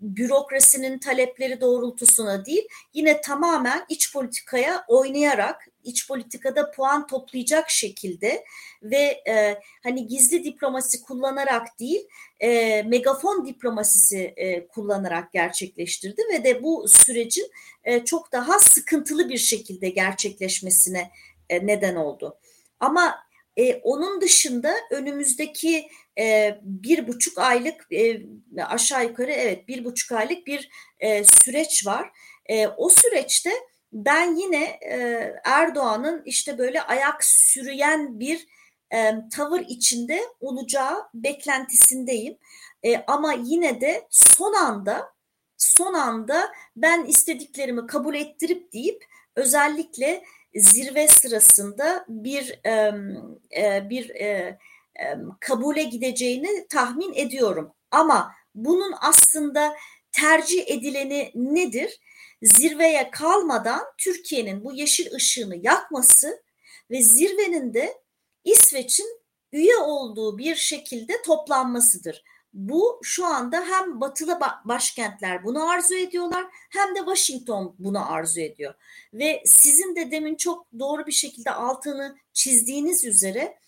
[0.00, 8.44] bürokrasinin talepleri doğrultusuna değil yine tamamen iç politikaya oynayarak iç politikada puan toplayacak şekilde
[8.82, 12.08] ve e, hani gizli diplomasi kullanarak değil
[12.40, 17.50] e, megafon diplomasisi e, kullanarak gerçekleştirdi ve de bu sürecin
[17.84, 21.10] e, çok daha sıkıntılı bir şekilde gerçekleşmesine
[21.48, 22.38] e, neden oldu.
[22.80, 23.14] Ama
[23.56, 25.88] e, onun dışında önümüzdeki
[26.18, 28.22] e, bir buçuk aylık e,
[28.64, 30.68] aşağı yukarı evet bir buçuk aylık bir
[31.00, 32.10] e, süreç var.
[32.46, 33.50] E, o süreçte
[33.92, 34.96] ben yine e,
[35.44, 38.46] Erdoğan'ın işte böyle ayak sürüyen bir
[38.94, 42.38] e, tavır içinde olacağı beklentisindeyim.
[42.82, 45.12] E, ama yine de son anda
[45.56, 49.04] son anda ben istediklerimi kabul ettirip deyip
[49.36, 50.24] özellikle
[50.54, 54.58] zirve sırasında bir e, bir e,
[55.00, 57.72] e, kabule gideceğini tahmin ediyorum.
[57.90, 59.76] Ama bunun aslında
[60.12, 62.00] tercih edileni nedir?
[62.42, 66.42] Zirveye kalmadan Türkiye'nin bu yeşil ışığını yakması
[66.90, 68.02] ve zirvenin de
[68.44, 69.20] İsveç'in
[69.52, 72.24] üye olduğu bir şekilde toplanmasıdır.
[72.52, 78.74] Bu şu anda hem batılı başkentler bunu arzu ediyorlar hem de Washington bunu arzu ediyor.
[79.14, 83.58] Ve sizin de demin çok doğru bir şekilde altını çizdiğiniz üzere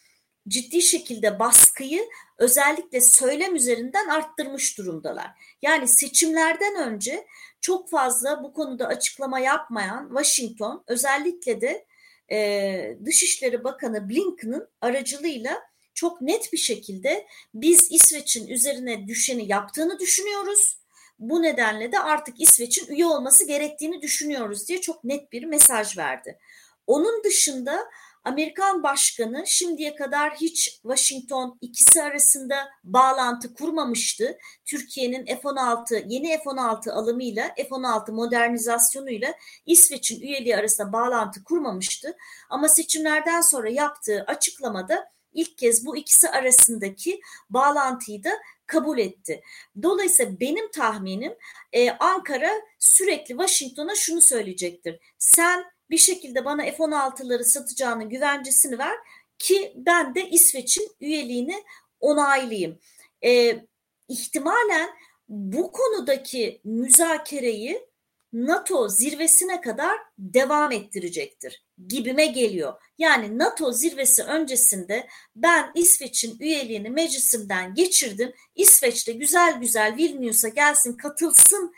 [0.49, 2.09] ciddi şekilde baskıyı
[2.39, 5.31] özellikle söylem üzerinden arttırmış durumdalar.
[5.63, 7.27] Yani seçimlerden önce
[7.63, 11.87] çok fazla bu konuda açıklama yapmayan Washington özellikle de
[12.31, 15.63] e, Dışişleri Bakanı Blinken'ın aracılığıyla
[15.95, 20.79] çok net bir şekilde biz İsveç'in üzerine düşeni yaptığını düşünüyoruz.
[21.19, 26.39] Bu nedenle de artık İsveç'in üye olması gerektiğini düşünüyoruz diye çok net bir mesaj verdi.
[26.87, 27.85] Onun dışında
[28.25, 34.39] Amerikan başkanı şimdiye kadar hiç Washington ikisi arasında bağlantı kurmamıştı.
[34.65, 39.35] Türkiye'nin F-16 yeni F-16 alımıyla F-16 modernizasyonuyla
[39.67, 42.17] İsveç'in üyeliği arasında bağlantı kurmamıştı.
[42.51, 48.31] Ama seçimlerden sonra yaptığı açıklamada ilk kez bu ikisi arasındaki bağlantıyı da
[48.67, 49.43] kabul etti.
[49.83, 51.35] Dolayısıyla benim tahminim
[51.73, 54.99] e, Ankara sürekli Washington'a şunu söyleyecektir.
[55.19, 58.97] Sen bir şekilde bana F-16'ları satacağının güvencesini ver
[59.39, 61.65] ki ben de İsveç'in üyeliğini
[62.01, 62.79] onaylayayım.
[63.25, 63.61] E,
[64.09, 64.91] ihtimalen
[65.29, 67.87] bu konudaki müzakereyi
[68.33, 72.75] NATO zirvesine kadar devam ettirecektir gibime geliyor.
[72.99, 78.33] Yani NATO zirvesi öncesinde ben İsveç'in üyeliğini meclisimden geçirdim.
[78.55, 81.75] İsveç'te güzel güzel Vilnius'a gelsin katılsın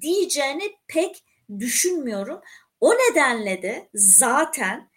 [0.00, 1.24] diyeceğini pek
[1.58, 2.40] düşünmüyorum.
[2.80, 4.90] O nedenle de zaten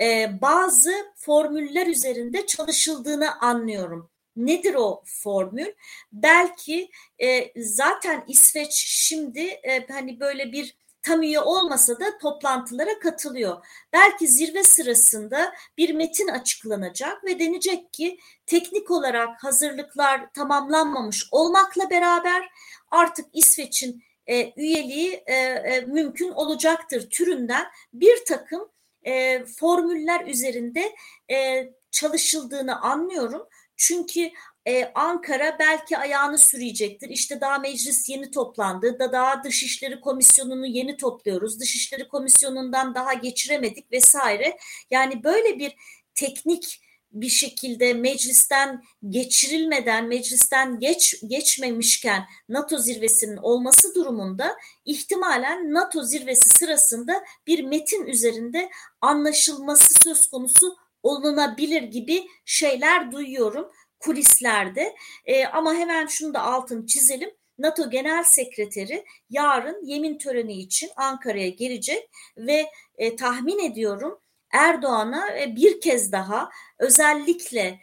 [0.00, 4.10] e, bazı formüller üzerinde çalışıldığını anlıyorum.
[4.36, 5.72] Nedir o formül?
[6.12, 6.90] Belki
[7.22, 13.66] e, zaten İsveç şimdi e, hani böyle bir tam üye olmasa da toplantılara katılıyor.
[13.92, 22.48] Belki zirve sırasında bir metin açıklanacak ve denecek ki teknik olarak hazırlıklar tamamlanmamış olmakla beraber
[22.90, 28.68] artık İsveç'in e, üyeliği e, e, mümkün olacaktır türünden bir takım
[29.02, 30.94] e, formüller üzerinde
[31.30, 33.48] e, çalışıldığını anlıyorum.
[33.76, 34.30] Çünkü
[34.68, 37.08] ee, Ankara belki ayağını sürüyecektir.
[37.08, 38.98] İşte daha meclis yeni toplandı.
[38.98, 41.60] Da daha Dışişleri Komisyonu'nu yeni topluyoruz.
[41.60, 44.58] Dışişleri Komisyonu'ndan daha geçiremedik vesaire.
[44.90, 45.74] Yani böyle bir
[46.14, 46.80] teknik
[47.12, 57.24] bir şekilde meclisten geçirilmeden, meclisten geç geçmemişken NATO zirvesinin olması durumunda ihtimalen NATO zirvesi sırasında
[57.46, 64.94] bir metin üzerinde anlaşılması söz konusu olunabilir gibi şeyler duyuyorum kulislerde.
[65.24, 67.30] E, ama hemen şunu da altın çizelim.
[67.58, 74.20] NATO Genel Sekreteri yarın yemin töreni için Ankara'ya gelecek ve e, tahmin ediyorum
[74.52, 77.78] Erdoğan'a bir kez daha özellikle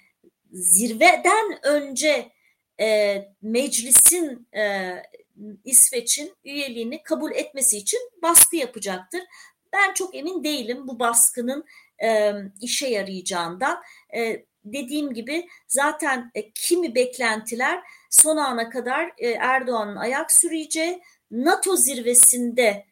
[0.52, 2.32] zirveden önce
[2.80, 4.94] e, meclisin e,
[5.66, 9.22] İsveç'in üyeliğini kabul etmesi için baskı yapacaktır.
[9.74, 11.66] Ben çok emin değilim bu baskının
[12.04, 13.82] e, işe yarayacağından.
[14.16, 21.02] E, dediğim gibi zaten e, kimi beklentiler son ana kadar e, Erdoğan'ın ayak süreceği
[21.32, 22.86] NATO zirvesinde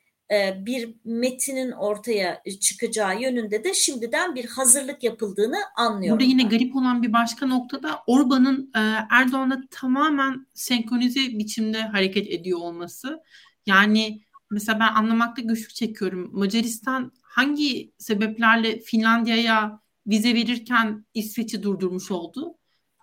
[0.66, 6.20] bir metinin ortaya çıkacağı yönünde de şimdiden bir hazırlık yapıldığını anlıyorum.
[6.20, 12.60] Burada yine garip olan bir başka noktada Orban'ın e, Erdoğan'la tamamen senkronize biçimde hareket ediyor
[12.60, 13.20] olması.
[13.66, 16.30] Yani mesela ben anlamakta güçlük çekiyorum.
[16.34, 22.58] Macaristan hangi sebeplerle Finlandiya'ya vize verirken İsveç'i durdurmuş oldu.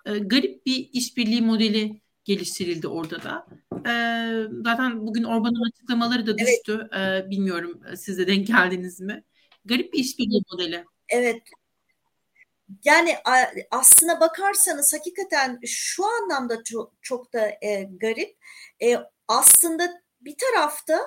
[0.07, 2.01] E, garip bir işbirliği modeli
[2.35, 3.47] geliştirildi orada da.
[3.73, 3.93] E,
[4.65, 6.89] zaten bugün Orban'ın açıklamaları da düştü.
[6.93, 7.27] Evet.
[7.27, 9.25] E, bilmiyorum siz de denk geldiniz mi?
[9.65, 10.85] Garip bir işbirliği modeli.
[11.09, 11.43] Evet.
[12.85, 13.17] Yani
[13.71, 18.37] aslına bakarsanız hakikaten şu anlamda çok, çok da e, garip.
[18.83, 18.97] E,
[19.29, 21.01] aslında bir tarafta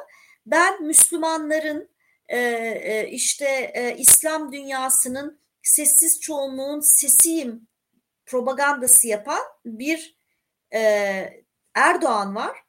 [0.46, 1.90] ben Müslümanların
[2.28, 7.68] e, e, işte e, İslam dünyasının sessiz çoğunluğun sesiyim
[8.26, 10.23] propagandası yapan bir
[10.74, 11.44] e,
[11.76, 12.64] Erdoğan var.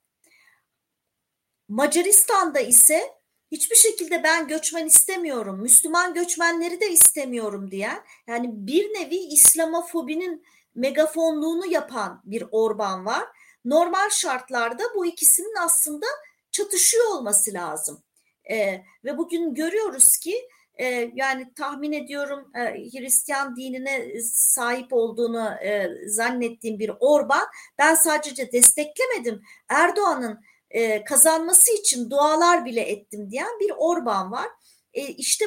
[1.69, 3.15] Macaristan'da ise
[3.53, 11.67] hiçbir şekilde ben göçmen istemiyorum, Müslüman göçmenleri de istemiyorum diyen, yani bir nevi İslamofobinin megafonluğunu
[11.67, 13.25] yapan bir Orban var.
[13.65, 16.07] Normal şartlarda bu ikisinin aslında
[16.51, 18.03] çatışıyor olması lazım.
[18.51, 25.91] Ee, ve bugün görüyoruz ki e, yani tahmin ediyorum e, Hristiyan dinine sahip olduğunu e,
[26.07, 27.47] zannettiğim bir Orban
[27.79, 34.49] ben sadece desteklemedim Erdoğan'ın e, kazanması için dualar bile ettim diyen bir Orban var.
[34.93, 35.45] E, işte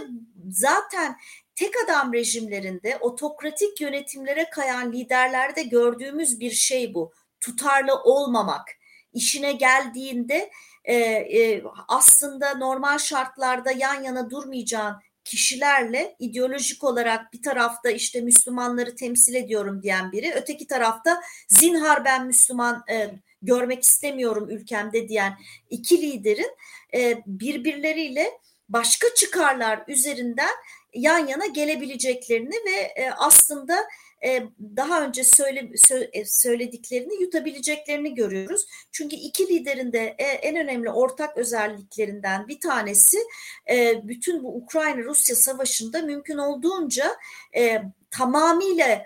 [0.49, 1.17] zaten
[1.55, 7.13] tek adam rejimlerinde otokratik yönetimlere kayan liderlerde gördüğümüz bir şey bu.
[7.39, 8.67] Tutarlı olmamak.
[9.13, 10.51] İşine geldiğinde
[10.83, 14.95] e, e, aslında normal şartlarda yan yana durmayacağın
[15.27, 22.25] kişilerle ideolojik olarak bir tarafta işte Müslümanları temsil ediyorum diyen biri, öteki tarafta zinhar ben
[22.25, 23.11] Müslüman e,
[23.41, 25.37] görmek istemiyorum ülkemde diyen
[25.69, 26.51] iki liderin
[26.93, 28.31] e, birbirleriyle
[28.69, 30.55] başka çıkarlar üzerinden
[30.93, 33.85] yan yana gelebileceklerini ve e, aslında
[34.59, 35.71] daha önce söyle,
[36.25, 38.65] söylediklerini yutabileceklerini görüyoruz.
[38.91, 43.17] Çünkü iki liderin de en önemli ortak özelliklerinden bir tanesi
[44.03, 47.17] bütün bu Ukrayna-Rusya savaşında mümkün olduğunca
[48.11, 49.03] tamamıyla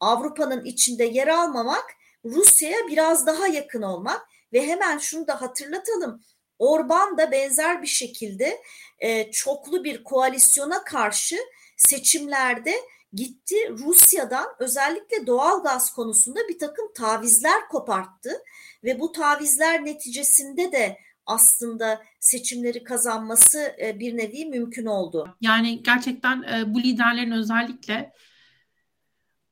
[0.00, 1.84] Avrupa'nın içinde yer almamak,
[2.24, 6.24] Rusya'ya biraz daha yakın olmak ve hemen şunu da hatırlatalım.
[6.58, 8.62] Orban da benzer bir şekilde
[8.98, 11.36] e, çoklu bir koalisyona karşı
[11.76, 12.74] seçimlerde
[13.14, 18.30] gitti Rusya'dan özellikle doğal gaz konusunda bir takım tavizler koparttı
[18.84, 25.36] ve bu tavizler neticesinde de aslında seçimleri kazanması e, bir nevi mümkün oldu.
[25.40, 28.12] Yani gerçekten e, bu liderlerin özellikle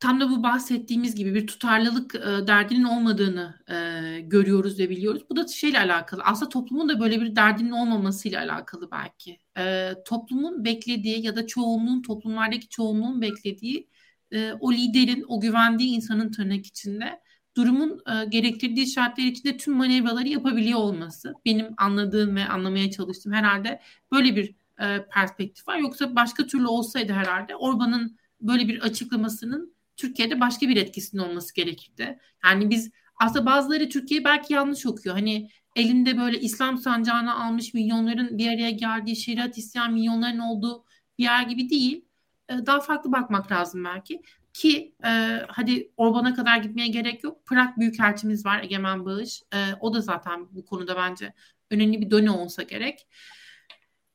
[0.02, 5.22] tam da bu bahsettiğimiz gibi bir tutarlılık e, derdinin olmadığını e, görüyoruz ve biliyoruz.
[5.30, 6.22] Bu da şeyle alakalı.
[6.24, 9.38] Aslında toplumun da böyle bir derdinin olmamasıyla alakalı belki.
[9.58, 13.88] E, toplumun beklediği ya da çoğunluğun toplumlardaki çoğunluğun beklediği
[14.32, 17.20] e, o liderin, o güvendiği insanın tırnak içinde
[17.56, 21.34] durumun e, gerektirdiği şartlar içinde tüm manevraları yapabiliyor olması.
[21.44, 23.80] Benim anladığım ve anlamaya çalıştığım herhalde
[24.12, 25.78] böyle bir e, perspektif var.
[25.78, 32.18] Yoksa başka türlü olsaydı herhalde Orban'ın böyle bir açıklamasının Türkiye'de başka bir etkisinin olması gerekirdi.
[32.44, 35.14] Yani biz aslında bazıları Türkiye belki yanlış okuyor.
[35.14, 40.84] Hani elinde böyle İslam sancağını almış milyonların bir araya geldiği şeriat isyan milyonların olduğu
[41.18, 42.04] bir yer gibi değil.
[42.48, 44.22] Ee, daha farklı bakmak lazım belki.
[44.52, 47.46] Ki e, hadi Orban'a kadar gitmeye gerek yok.
[47.46, 49.42] Prag Büyükelçimiz var Egemen Bağış.
[49.54, 51.32] E, o da zaten bu konuda bence
[51.70, 53.06] önemli bir done olsa gerek.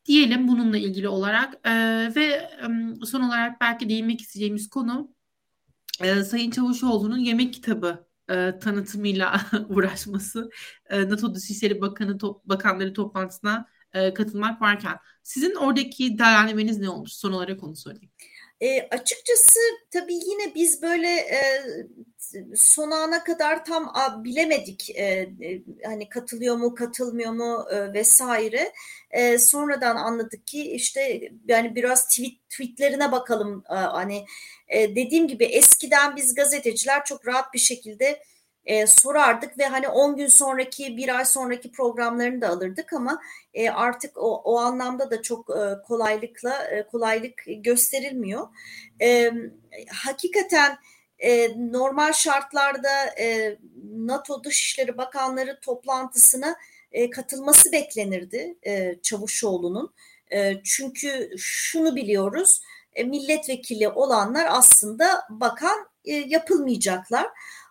[0.05, 1.71] Diyelim bununla ilgili olarak e,
[2.15, 5.16] ve e, son olarak belki değinmek isteyeceğimiz konu
[6.01, 10.49] e, Sayın Çavuşoğlu'nun yemek kitabı e, tanıtımıyla uğraşması
[10.89, 17.11] e, NATO Dışişleri Bakanı top, Bakanları toplantısına e, katılmak varken sizin oradaki değerlemeniz ne olmuş?
[17.13, 18.11] Son olarak onu sorayım.
[18.61, 19.59] E, açıkçası
[19.91, 21.63] tabii yine biz böyle e,
[22.55, 28.73] son ana kadar tam a, bilemedik e, e, hani katılıyor mu katılmıyor mu e, vesaire.
[29.11, 34.25] E, sonradan anladık ki işte yani biraz tweet tweetlerine bakalım e, hani
[34.67, 38.23] e, dediğim gibi eskiden biz gazeteciler çok rahat bir şekilde
[38.67, 43.21] e, sorardık ve hani 10 gün sonraki bir ay sonraki programlarını da alırdık ama
[43.53, 48.47] e, artık o, o anlamda da çok e, kolaylıkla e, kolaylık gösterilmiyor.
[49.01, 49.31] E,
[49.91, 50.77] hakikaten
[51.19, 53.57] e, normal şartlarda e,
[53.95, 56.55] NATO Dışişleri Bakanları toplantısına
[56.91, 59.93] e, katılması beklenirdi e, Çavuşoğlu'nun.
[60.33, 62.61] E, çünkü şunu biliyoruz
[62.93, 67.27] e, milletvekili olanlar aslında bakan e, yapılmayacaklar.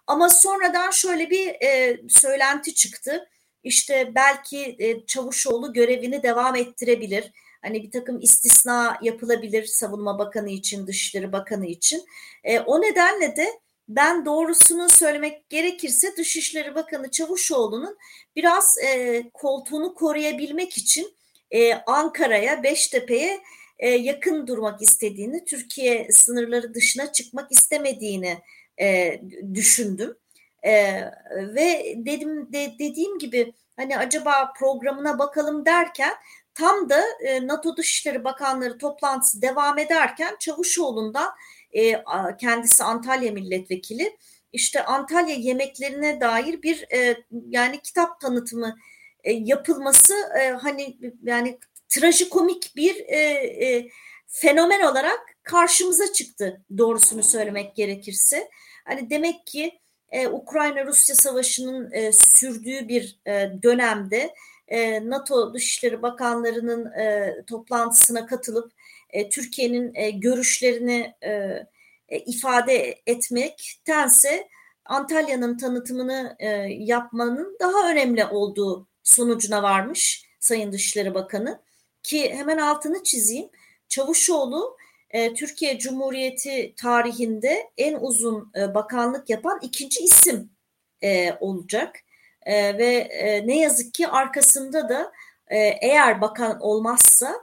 [0.07, 3.29] Ama sonradan şöyle bir e, söylenti çıktı.
[3.63, 7.33] İşte belki e, Çavuşoğlu görevini devam ettirebilir.
[7.63, 12.05] Hani bir takım istisna yapılabilir Savunma Bakanı için, Dışişleri Bakanı için.
[12.45, 17.97] E, o nedenle de ben doğrusunu söylemek gerekirse Dışişleri Bakanı Çavuşoğlu'nun
[18.37, 21.17] biraz e, koltuğunu koruyabilmek için
[21.51, 23.41] e, Ankara'ya, Beştepe'ye
[23.79, 28.39] e, yakın durmak istediğini, Türkiye sınırları dışına çıkmak istemediğini
[28.81, 29.21] e,
[29.55, 30.17] düşündüm.
[30.63, 31.01] E,
[31.55, 36.13] ve dedim de, dediğim gibi hani acaba programına bakalım derken
[36.55, 41.31] tam da e, NATO Dışişleri Bakanları toplantısı devam ederken Çavuşoğlu'ndan
[41.73, 42.05] e,
[42.41, 44.17] kendisi Antalya milletvekili
[44.53, 47.17] işte Antalya yemeklerine dair bir e,
[47.49, 48.77] yani kitap tanıtımı
[49.25, 51.59] e, yapılması e, hani yani
[51.89, 53.19] trajikomik bir e,
[53.67, 53.89] e,
[54.27, 58.51] fenomen olarak karşımıza çıktı doğrusunu söylemek gerekirse.
[58.85, 59.81] Hani demek ki
[60.11, 64.35] e, Ukrayna-Rusya savaşının e, sürdüğü bir e, dönemde
[64.69, 68.73] e, NATO Dışişleri Bakanlarının e, toplantısına katılıp
[69.11, 71.31] e, Türkiye'nin e, görüşlerini e,
[72.09, 74.49] e, ifade etmektense
[74.85, 81.66] Antalya'nın tanıtımını e, yapmanın daha önemli olduğu sonucuna varmış Sayın Dışişleri Bakanı.
[82.07, 83.49] Ki hemen altını çizeyim.
[83.89, 84.77] Çavuşoğlu
[85.11, 90.51] e, Türkiye Cumhuriyeti tarihinde en uzun e, bakanlık yapan ikinci isim
[91.03, 91.97] e, olacak.
[92.43, 95.13] E, ve e, ne yazık ki arkasında da
[95.49, 97.35] e, eğer bakan olmazsa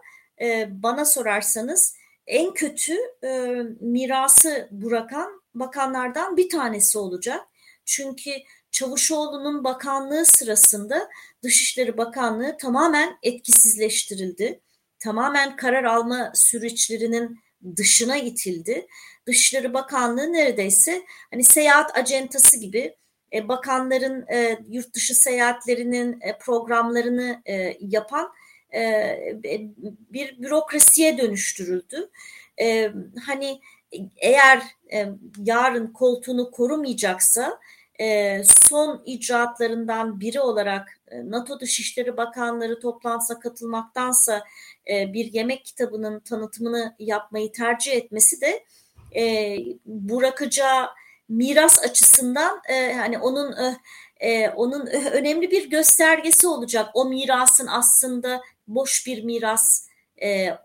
[0.42, 1.96] e, bana sorarsanız
[2.28, 2.94] en kötü
[3.24, 3.48] e,
[3.80, 7.42] mirası bırakan bakanlardan bir tanesi olacak.
[7.86, 8.32] Çünkü
[8.72, 11.10] Çavuşoğlu'nun bakanlığı sırasında
[11.44, 14.62] Dışişleri Bakanlığı tamamen etkisizleştirildi.
[15.00, 17.40] Tamamen karar alma süreçlerinin
[17.78, 18.88] dışına itildi.
[19.28, 22.96] Dışişleri Bakanlığı neredeyse hani seyahat acentası gibi
[23.34, 28.30] e, bakanların e, yurt dışı seyahatlerinin e, programlarını e, yapan
[28.76, 29.18] e,
[30.10, 32.10] bir bürokrasiye dönüştürüldü.
[32.62, 32.92] E,
[33.26, 33.62] hani
[34.18, 34.62] eğer
[34.94, 37.60] e, yarın koltuğunu korumayacaksa e,
[38.46, 44.44] son icraatlarından biri olarak e, NATO Dışişleri Bakanları toplantısına katılmaktansa
[44.92, 48.64] e, bir yemek kitabının tanıtımını yapmayı tercih etmesi de
[49.16, 50.90] e, bırakacağı
[51.30, 53.78] miras açısından e, hani onun e,
[54.20, 56.90] e onun önemli bir göstergesi olacak.
[56.94, 59.88] O mirasın aslında boş bir miras
[60.24, 60.58] e,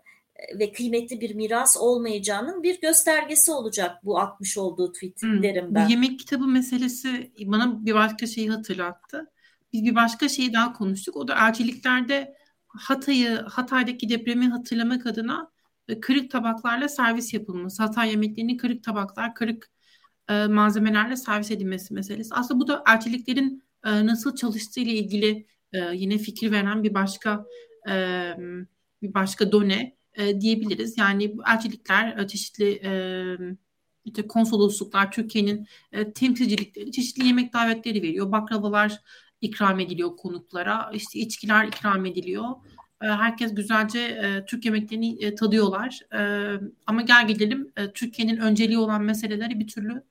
[0.59, 5.43] ve kıymetli bir miras olmayacağının bir göstergesi olacak bu atmış olduğu tweet hmm.
[5.43, 5.85] derim ben.
[5.85, 9.31] Bu yemek kitabı meselesi bana bir başka şeyi hatırlattı.
[9.73, 11.15] Biz bir başka şeyi daha konuştuk.
[11.15, 12.35] O da elçiliklerde
[12.67, 15.51] Hatay'ı, Hatay'daki depremi hatırlamak adına
[15.87, 17.83] e, kırık tabaklarla servis yapılması.
[17.83, 19.69] Hatay yemeklerinin kırık tabaklar, kırık
[20.29, 22.35] e, malzemelerle servis edilmesi meselesi.
[22.35, 27.45] Aslında bu da elçiliklerin e, nasıl çalıştığı ile ilgili e, yine fikir veren bir başka
[27.89, 27.93] e,
[29.01, 30.97] bir başka done e, diyebiliriz.
[30.97, 32.91] Yani elçilikler e, çeşitli e,
[34.05, 38.31] işte konsolosluklar Türkiye'nin e, temsilcilikleri çeşitli yemek davetleri veriyor.
[38.31, 39.01] Baklavalar
[39.41, 40.91] ikram ediliyor konuklara.
[40.93, 42.45] İşte içkiler ikram ediliyor.
[43.01, 45.99] E, herkes güzelce e, Türk yemeklerini e, tadıyorlar.
[46.13, 46.19] E,
[46.87, 50.03] ama gel gelelim e, Türkiye'nin önceliği olan meseleleri bir türlü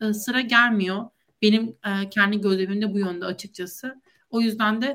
[0.00, 1.04] e, sıra gelmiyor.
[1.42, 4.00] Benim e, kendi gözlemim bu yönde açıkçası.
[4.30, 4.94] O yüzden de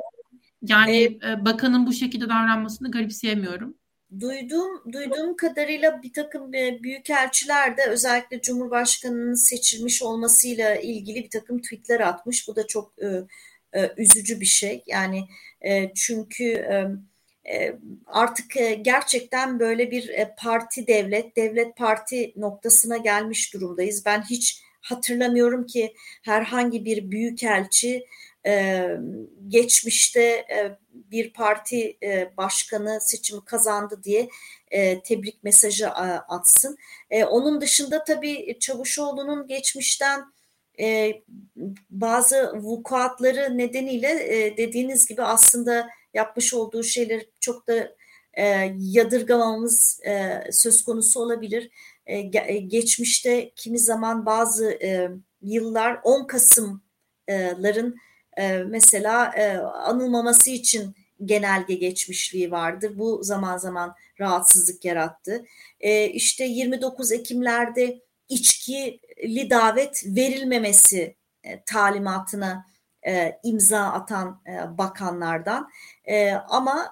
[0.61, 3.78] yani e, bakanın bu şekilde davranmasını garipseyemiyorum.
[4.19, 11.61] Duyduğum, duyduğum kadarıyla bir takım e, büyükelçiler de özellikle Cumhurbaşkanı'nın seçilmiş olmasıyla ilgili bir takım
[11.61, 12.47] tweetler atmış.
[12.47, 13.07] Bu da çok e,
[13.73, 14.83] e, üzücü bir şey.
[14.87, 15.23] Yani
[15.61, 16.87] e, çünkü e,
[17.53, 17.75] e
[18.07, 24.05] artık e, gerçekten böyle bir parti devlet, devlet parti noktasına gelmiş durumdayız.
[24.05, 25.93] Ben hiç hatırlamıyorum ki
[26.23, 28.05] herhangi bir büyükelçi
[28.45, 28.87] e,
[29.47, 34.29] geçmişte e, bir parti e, başkanı seçimi kazandı diye
[34.71, 35.89] e, tebrik mesajı e,
[36.27, 36.77] atsın.
[37.09, 40.25] E, onun dışında tabii Çavuşoğlu'nun geçmişten
[40.79, 41.11] e,
[41.89, 47.95] bazı vukuatları nedeniyle e, dediğiniz gibi aslında yapmış olduğu şeyler çok da
[48.33, 51.69] e, yadırgamamız e, söz konusu olabilir.
[52.05, 55.09] E, e geçmişte kimi zaman bazı e,
[55.41, 57.95] yıllar 10 Kasım'ların
[58.39, 62.91] e, mesela e, anılmaması için genelge geçmişliği vardır.
[62.95, 65.45] Bu zaman zaman rahatsızlık yarattı.
[65.79, 72.65] E, işte 29 Ekim'lerde içkili davet verilmemesi e, talimatına
[73.07, 74.41] e, imza atan
[74.77, 75.69] bakanlardan.
[76.47, 76.91] Ama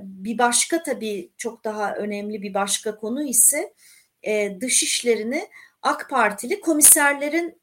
[0.00, 3.74] bir başka tabii çok daha önemli bir başka konu ise
[4.60, 5.48] dışişlerini
[5.82, 7.58] AK Partili komiserlerin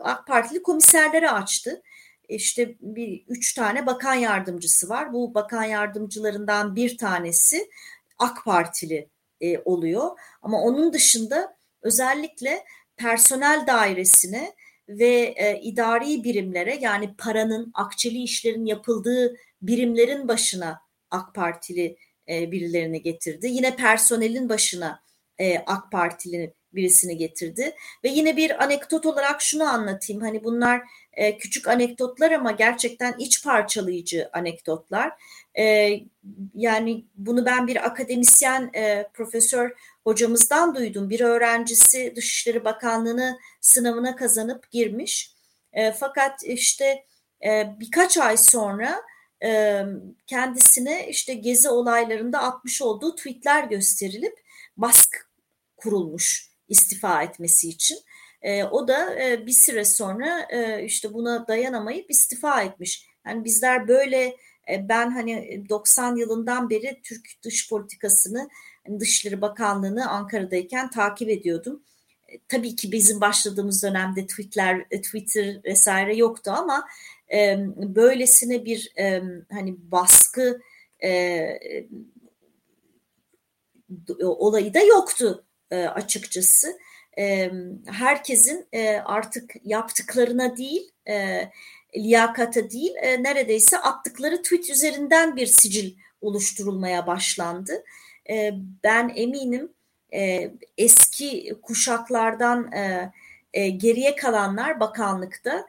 [0.00, 1.82] AK Partili komiserlere açtı
[2.28, 5.12] işte bir üç tane bakan yardımcısı var.
[5.12, 7.70] Bu bakan yardımcılarından bir tanesi
[8.18, 9.08] AK Partili
[9.40, 10.10] e, oluyor.
[10.42, 12.64] Ama onun dışında özellikle
[12.96, 14.52] personel dairesine
[14.88, 21.96] ve e, idari birimlere yani paranın, akçeli işlerin yapıldığı birimlerin başına AK Partili
[22.28, 23.46] e, birilerini getirdi.
[23.46, 25.00] Yine personelin başına
[25.38, 27.74] e, AK Partili birisini getirdi.
[28.04, 30.22] Ve yine bir anekdot olarak şunu anlatayım.
[30.22, 30.82] Hani bunlar
[31.16, 35.12] e, küçük anekdotlar ama gerçekten iç parçalayıcı anekdotlar.
[35.58, 35.94] E,
[36.54, 39.70] yani bunu ben bir akademisyen e, profesör
[40.04, 41.10] hocamızdan duydum.
[41.10, 45.36] Bir öğrencisi Dışişleri Bakanlığı'nı sınavına kazanıp girmiş.
[46.00, 47.04] Fakat işte
[47.80, 49.02] birkaç ay sonra
[50.26, 54.38] kendisine işte gezi olaylarında atmış olduğu tweetler gösterilip
[54.76, 55.18] baskı
[55.76, 57.98] kurulmuş istifa etmesi için.
[58.46, 63.06] E, o da e, bir süre sonra e, işte buna dayanamayıp istifa etmiş.
[63.26, 64.36] Yani bizler böyle
[64.70, 68.48] e, ben hani 90 yılından beri Türk dış politikasını
[68.86, 71.82] hani Dışişleri Bakanlığı'nı Ankara'dayken takip ediyordum.
[72.28, 76.84] E, tabii ki bizim başladığımız dönemde tweetler, e, Twitter vesaire yoktu ama
[77.32, 79.22] e, böylesine bir e,
[79.52, 80.60] hani baskı
[81.04, 81.58] e,
[84.20, 86.78] olayı da yoktu e, açıkçası.
[87.86, 91.48] Herkesin e, artık yaptıklarına değil, e,
[91.96, 97.84] liyakata değil, e, neredeyse attıkları tweet üzerinden bir sicil oluşturulmaya başlandı.
[98.84, 99.72] Ben eminim
[100.78, 102.70] eski kuşaklardan
[103.52, 105.66] geriye kalanlar bakanlıkta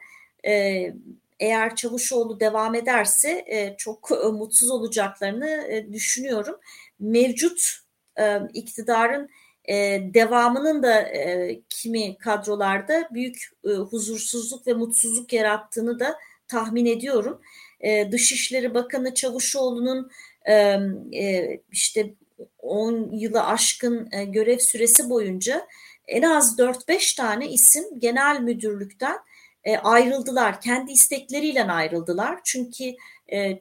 [1.40, 3.46] eğer Çavuşoğlu devam ederse
[3.78, 6.56] çok mutsuz olacaklarını düşünüyorum.
[7.00, 7.60] Mevcut
[8.54, 9.30] iktidarın
[9.68, 17.40] e, devamının da e, kimi kadrolarda büyük e, huzursuzluk ve mutsuzluk yarattığını da tahmin ediyorum.
[17.80, 20.10] E, Dışişleri Bakanı Çavuşoğlu'nun
[20.44, 20.54] e,
[21.12, 22.14] e, işte
[22.58, 25.66] 10 yılı aşkın e, görev süresi boyunca
[26.06, 29.18] en az 4-5 tane isim genel müdürlükten
[29.64, 30.60] e, ayrıldılar.
[30.60, 32.40] Kendi istekleriyle ayrıldılar.
[32.44, 32.84] Çünkü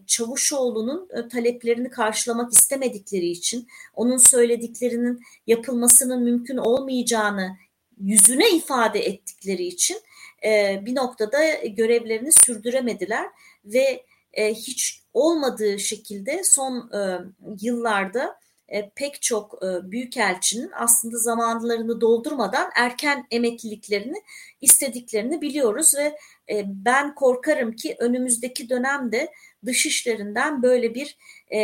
[0.08, 7.58] Çavuşoğlu'nun e, taleplerini karşılamak istemedikleri için onun söylediklerinin yapılmasının mümkün olmayacağını
[8.00, 9.98] yüzüne ifade ettikleri için
[10.46, 13.28] e, bir noktada görevlerini sürdüremediler
[13.66, 14.04] ve
[14.34, 17.20] e, hiç olmadığı şekilde son e,
[17.62, 18.40] yıllarda
[18.70, 24.24] e, pek çok e, büyükelçinin aslında zamanlarını doldurmadan erken emekliliklerini
[24.62, 26.18] istediklerini biliyoruz ve
[26.54, 29.32] e, ben korkarım ki önümüzdeki dönemde
[29.68, 31.18] dışişlerinden böyle bir
[31.54, 31.60] e,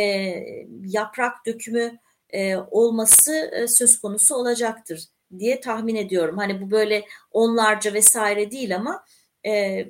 [0.84, 1.98] yaprak dökümü
[2.30, 5.04] e, olması e, söz konusu olacaktır
[5.38, 6.38] diye tahmin ediyorum.
[6.38, 9.04] Hani bu böyle onlarca vesaire değil ama
[9.46, 9.84] e,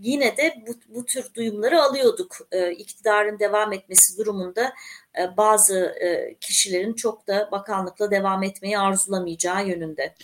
[0.00, 2.36] yine de bu, bu tür duyumları alıyorduk.
[2.52, 4.72] E, iktidarın devam etmesi durumunda
[5.18, 10.14] e, bazı e, kişilerin çok da bakanlıkla devam etmeyi arzulamayacağı yönünde.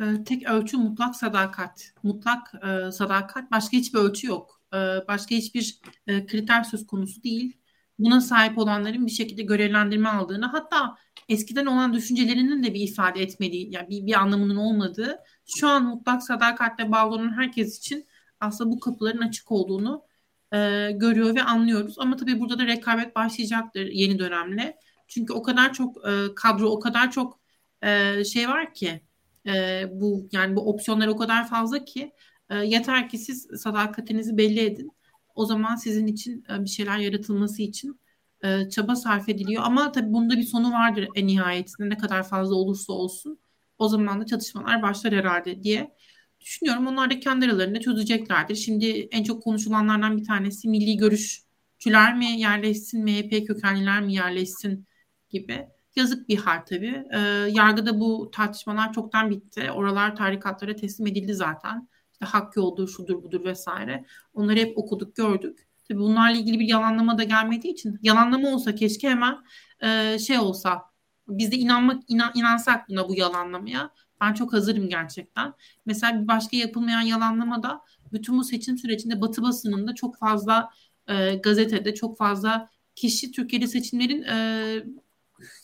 [0.00, 1.92] E, tek ölçü mutlak sadakat.
[2.02, 4.57] Mutlak e, sadakat başka hiçbir ölçü yok.
[4.74, 4.76] E,
[5.08, 7.56] başka hiçbir e, kriter söz konusu değil.
[7.98, 10.96] Buna sahip olanların bir şekilde görevlendirme aldığını hatta
[11.28, 16.22] eskiden olan düşüncelerinin de bir ifade etmediği yani bir, bir anlamının olmadığı şu an mutlak
[16.22, 18.06] sadakatle bağlı olan herkes için
[18.40, 20.04] aslında bu kapıların açık olduğunu
[20.52, 21.94] e, görüyor ve anlıyoruz.
[21.98, 24.78] Ama tabii burada da rekabet başlayacaktır yeni dönemle.
[25.08, 27.40] Çünkü o kadar çok e, kadro, o kadar çok
[27.82, 29.00] e, şey var ki
[29.46, 32.12] e, bu yani bu opsiyonlar o kadar fazla ki
[32.50, 34.90] e, yeter ki siz sadakatinizi belli edin.
[35.34, 38.00] O zaman sizin için e, bir şeyler yaratılması için
[38.44, 39.62] e, çaba sarf ediliyor.
[39.66, 43.38] Ama tabii bunda bir sonu vardır en nihayetinde ne kadar fazla olursa olsun.
[43.78, 45.94] O zaman da çatışmalar başlar herhalde diye
[46.40, 46.86] düşünüyorum.
[46.86, 48.54] Onlar da kendi aralarında çözeceklerdir.
[48.54, 54.86] Şimdi en çok konuşulanlardan bir tanesi milli görüşçüler mi yerleşsin, MHP kökenliler mi yerleşsin
[55.30, 55.68] gibi.
[55.96, 57.04] Yazık bir hal tabii.
[57.14, 57.18] E,
[57.50, 59.70] yargıda bu tartışmalar çoktan bitti.
[59.70, 61.88] Oralar tarikatlara teslim edildi zaten.
[62.22, 64.04] İşte hak yoldur, şudur budur vesaire.
[64.34, 65.68] Onları hep okuduk, gördük.
[65.88, 69.36] Tabii bunlarla ilgili bir yalanlama da gelmediği için yalanlama olsa keşke hemen
[69.82, 70.82] e, şey olsa
[71.28, 73.90] biz de inanmak inan, inansak buna bu yalanlamaya.
[74.20, 75.54] Ben çok hazırım gerçekten.
[75.86, 77.80] Mesela bir başka yapılmayan yalanlama da
[78.12, 80.70] bütün bu seçim sürecinde Batı basınında çok fazla
[81.08, 84.36] e, gazetede çok fazla kişi Türkiye'de seçimlerin e,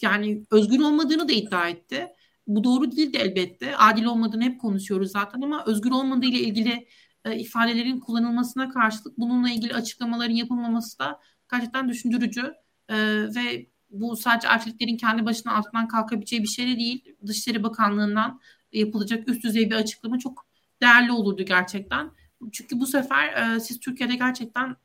[0.03, 2.09] yani özgür olmadığını da iddia etti.
[2.47, 3.77] Bu doğru değil de elbette.
[3.77, 6.89] Adil olmadığını hep konuşuyoruz zaten ama özgür olmadığı ile ilgili
[7.25, 11.21] e, ifadelerin kullanılmasına karşılık bununla ilgili açıklamaların yapılmaması da
[11.53, 12.55] gerçekten düşündürücü
[12.89, 12.97] e,
[13.35, 17.17] ve bu sadece erkeklerin kendi başına altından kalkabileceği bir şey de değil.
[17.27, 18.41] Dışişleri Bakanlığı'ndan
[18.73, 20.47] yapılacak üst düzey bir açıklama çok
[20.83, 22.11] değerli olurdu gerçekten.
[22.53, 24.77] Çünkü bu sefer e, siz Türkiye'de gerçekten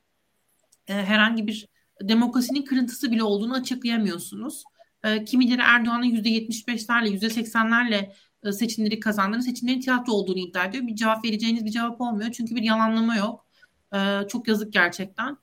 [0.88, 1.68] e, herhangi bir
[2.02, 4.64] demokrasinin kırıntısı bile olduğunu açıklayamıyorsunuz.
[5.04, 8.12] E, kimileri Erdoğan'ın %75'lerle, %80'lerle
[8.44, 10.88] e, seçimleri kazandığını, seçimlerin tiyatro olduğunu iddia ediyor.
[10.88, 12.32] Bir cevap vereceğiniz bir cevap olmuyor.
[12.32, 13.46] Çünkü bir yalanlama yok.
[13.94, 15.38] E, çok yazık gerçekten.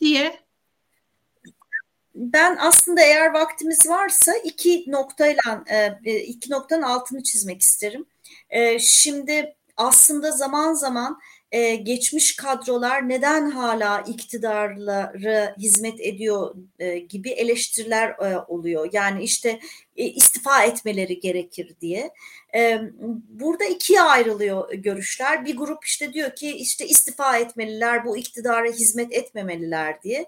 [0.00, 0.48] Diye
[2.14, 8.06] ben aslında eğer vaktimiz varsa iki noktayla e, e, iki noktanın altını çizmek isterim.
[8.50, 11.18] E, şimdi aslında zaman zaman
[11.52, 18.88] e, geçmiş kadrolar neden hala iktidarları hizmet ediyor e, gibi eleştiriler e, oluyor.
[18.92, 19.60] Yani işte
[19.96, 22.10] e, istifa etmeleri gerekir diye.
[22.54, 22.80] E,
[23.28, 25.44] burada ikiye ayrılıyor görüşler.
[25.44, 30.26] Bir grup işte diyor ki işte istifa etmeliler, bu iktidara hizmet etmemeliler diye.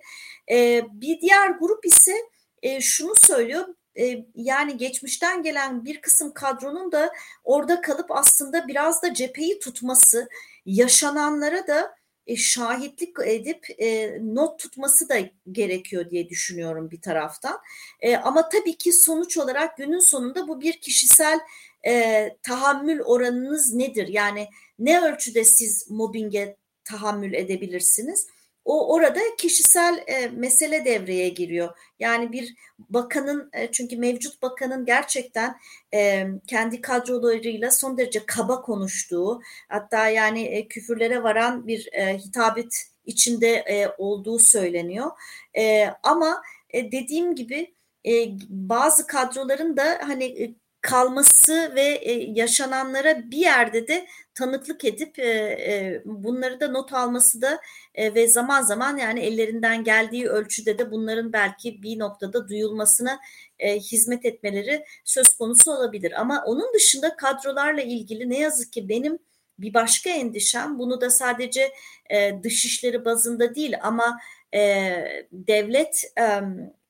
[0.51, 2.15] E, bir diğer grup ise
[2.63, 3.65] e, şunu söylüyor
[3.99, 7.13] e, yani geçmişten gelen bir kısım kadronun da
[7.45, 10.29] orada kalıp aslında biraz da cepheyi tutması,
[10.67, 11.95] yaşananlara da
[12.27, 15.17] e, şahitlik edip e, not tutması da
[15.53, 17.59] gerekiyor diye düşünüyorum bir taraftan.
[18.01, 21.41] E, ama tabii ki sonuç olarak günün sonunda bu bir kişisel
[21.87, 24.09] e, tahammül oranınız nedir?
[24.09, 24.49] Yani
[24.79, 28.27] ne ölçüde siz mobbinge tahammül edebilirsiniz?
[28.65, 31.79] O orada kişisel e, mesele devreye giriyor.
[31.99, 35.57] Yani bir bakanın e, çünkü mevcut bakanın gerçekten
[35.95, 42.91] e, kendi kadrolarıyla son derece kaba konuştuğu hatta yani e, küfürlere varan bir e, hitabet
[43.07, 45.11] içinde e, olduğu söyleniyor.
[45.57, 47.75] E, ama e, dediğim gibi
[48.07, 48.13] e,
[48.49, 55.29] bazı kadroların da hani e, kalması ve e, yaşananlara bir yerde de tanıklık edip e,
[55.29, 57.61] e, bunları da not alması da
[57.99, 63.21] ve zaman zaman yani ellerinden geldiği ölçüde de bunların belki bir noktada duyulmasına
[63.63, 66.21] hizmet etmeleri söz konusu olabilir.
[66.21, 69.19] Ama onun dışında kadrolarla ilgili ne yazık ki benim
[69.59, 71.73] bir başka endişem bunu da sadece
[72.43, 74.19] dışişleri bazında değil ama
[75.33, 76.13] devlet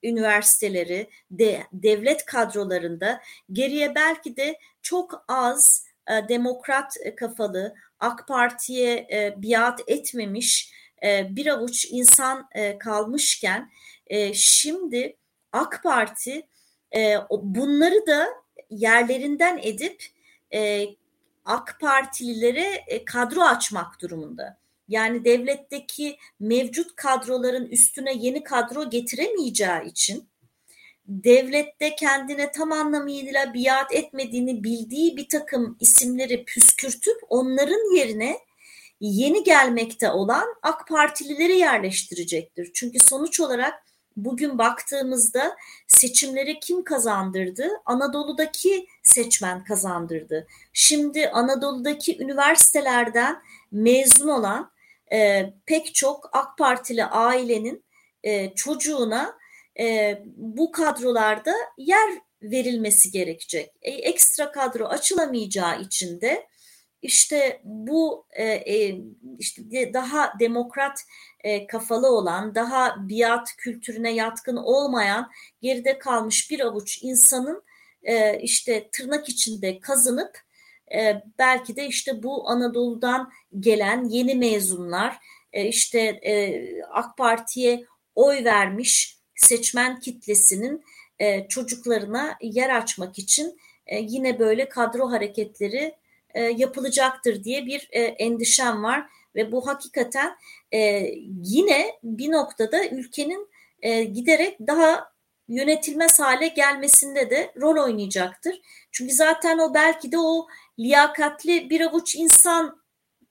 [0.03, 3.21] üniversiteleri, de, devlet kadrolarında
[3.53, 10.73] geriye belki de çok az e, demokrat kafalı, AK Parti'ye e, biat etmemiş
[11.05, 13.71] e, bir avuç insan e, kalmışken
[14.07, 15.17] e, şimdi
[15.53, 16.47] AK Parti
[16.97, 18.29] e, bunları da
[18.71, 20.05] yerlerinden edip
[20.55, 20.87] e,
[21.45, 24.60] AK Partililere e, kadro açmak durumunda.
[24.91, 30.29] Yani devletteki mevcut kadroların üstüne yeni kadro getiremeyeceği için
[31.07, 38.39] devlette kendine tam anlamıyla biat etmediğini bildiği bir takım isimleri püskürtüp onların yerine
[39.01, 42.71] yeni gelmekte olan AK Partilileri yerleştirecektir.
[42.75, 43.75] Çünkü sonuç olarak
[44.17, 47.69] bugün baktığımızda seçimleri kim kazandırdı?
[47.87, 50.47] Anadolu'daki seçmen kazandırdı.
[50.73, 54.71] Şimdi Anadolu'daki üniversitelerden mezun olan
[55.13, 57.85] e, pek çok AK Partili ailenin
[58.23, 59.39] e, çocuğuna
[59.81, 62.11] e, bu kadrolarda yer
[62.43, 63.71] verilmesi gerekecek.
[63.83, 66.47] E, ekstra kadro açılamayacağı için de
[67.03, 69.01] işte bu e, e,
[69.39, 69.63] işte
[69.95, 71.05] daha demokrat
[71.41, 75.31] e, kafalı olan, daha biat kültürüne yatkın olmayan,
[75.63, 77.63] geride kalmış bir avuç insanın
[78.03, 80.39] e, işte tırnak içinde kazınıp
[80.95, 85.19] e, belki de işte bu Anadolu'dan gelen yeni mezunlar,
[85.53, 87.85] e, işte e, AK Parti'ye
[88.15, 90.85] oy vermiş seçmen kitlesinin
[91.19, 95.95] e, çocuklarına yer açmak için e, yine böyle kadro hareketleri
[96.35, 100.37] e, yapılacaktır diye bir e, endişem var ve bu hakikaten
[100.73, 100.79] e,
[101.45, 103.49] yine bir noktada ülkenin
[103.83, 105.11] e, giderek daha
[105.49, 108.61] yönetilmez hale gelmesinde de rol oynayacaktır.
[108.93, 110.47] Çünkü zaten o belki de o
[110.79, 112.81] liyakatli bir avuç insan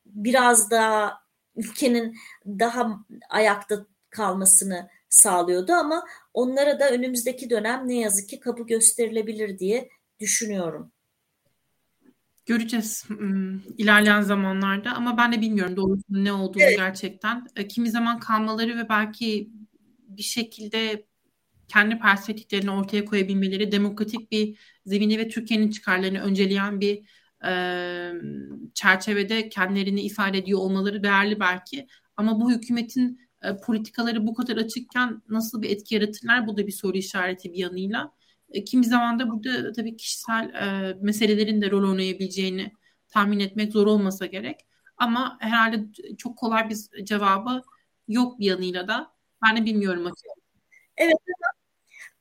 [0.05, 1.19] biraz daha
[1.55, 9.59] ülkenin daha ayakta kalmasını sağlıyordu ama onlara da önümüzdeki dönem ne yazık ki kapı gösterilebilir
[9.59, 10.91] diye düşünüyorum.
[12.45, 13.05] Göreceğiz
[13.77, 16.77] ilerleyen zamanlarda ama ben de bilmiyorum doğrusunun ne olduğunu evet.
[16.77, 17.47] gerçekten.
[17.55, 19.49] E, kimi zaman kalmaları ve belki
[20.07, 21.05] bir şekilde
[21.67, 27.09] kendi perspektiflerini ortaya koyabilmeleri, demokratik bir zemini ve Türkiye'nin çıkarlarını önceleyen bir
[27.45, 27.51] e,
[28.73, 31.87] çerçevede kendilerini ifade ediyor olmaları değerli belki.
[32.17, 36.47] Ama bu hükümetin e, politikaları bu kadar açıkken nasıl bir etki yaratırlar?
[36.47, 38.11] Bu da bir soru işareti bir yanıyla.
[38.49, 42.71] E, kimi zaman da burada tabii kişisel e, meselelerin de rol oynayabileceğini
[43.09, 44.59] tahmin etmek zor olmasa gerek.
[44.97, 45.85] Ama herhalde
[46.17, 47.61] çok kolay bir cevabı
[48.07, 49.11] yok bir yanıyla da.
[49.45, 50.39] Ben de bilmiyorum açıkçası.
[50.97, 51.17] Evet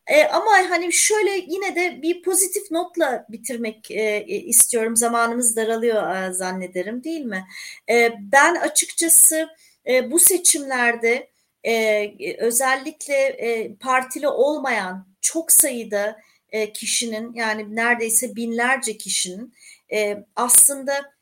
[0.09, 4.97] e, ama hani şöyle yine de bir pozitif notla bitirmek e, istiyorum.
[4.97, 7.45] Zamanımız daralıyor e, zannederim değil mi?
[7.91, 9.49] E, ben açıkçası
[9.87, 11.31] e, bu seçimlerde
[11.65, 16.19] e, özellikle e, partili olmayan çok sayıda
[16.51, 19.55] e, kişinin yani neredeyse binlerce kişinin
[19.93, 21.13] e, aslında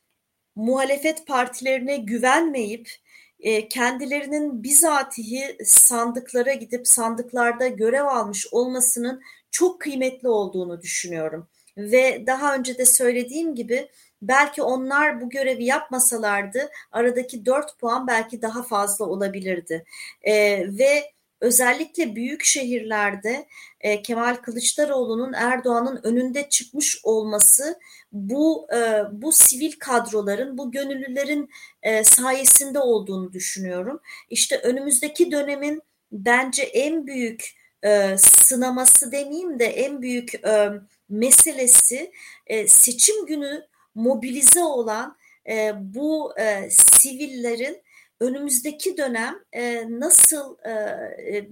[0.57, 3.26] muhalefet partilerine güvenmeyip e,
[3.71, 11.49] kendilerinin bizatihi sandıklara gidip sandıklarda görev almış olmasının çok kıymetli olduğunu düşünüyorum.
[11.77, 13.89] Ve daha önce de söylediğim gibi
[14.23, 19.85] belki onlar bu görevi yapmasalardı aradaki 4 puan belki daha fazla olabilirdi.
[20.23, 20.33] E,
[20.79, 23.47] ve özellikle büyük şehirlerde
[23.81, 27.79] e, Kemal Kılıçdaroğlu'nun Erdoğan'ın önünde çıkmış olması
[28.13, 31.51] bu e, bu sivil kadroların, bu gönüllülerin
[31.83, 34.01] e, sayesinde olduğunu düşünüyorum.
[34.31, 35.83] İşte önümüzdeki dönemin
[36.13, 40.71] bence en büyük e, sınaması demeyeyim de en büyük e,
[41.09, 42.13] meselesi
[42.47, 45.17] e, seçim günü mobilize olan
[45.49, 47.83] e, bu e, sivillerin
[48.21, 51.49] önümüzdeki dönem e, nasıl e, e,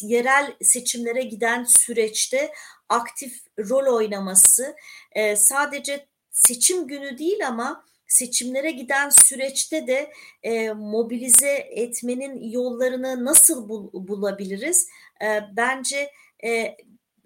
[0.00, 2.52] yerel seçimlere giden süreçte
[2.88, 4.76] aktif rol oynaması
[5.12, 13.68] e, sadece seçim günü değil ama seçimlere giden süreçte de e, mobilize etmenin yollarını nasıl
[13.68, 14.88] bul, bulabiliriz?
[15.22, 16.10] E, bence
[16.44, 16.76] e,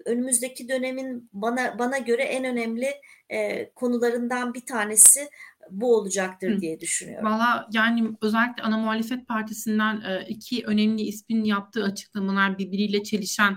[0.05, 2.95] önümüzdeki dönemin bana bana göre en önemli
[3.31, 5.29] e, konularından bir tanesi
[5.71, 7.27] bu olacaktır diye düşünüyorum.
[7.27, 13.57] Valla yani özellikle ana muhalefet partisinden e, iki önemli ismin yaptığı açıklamalar birbiriyle çelişen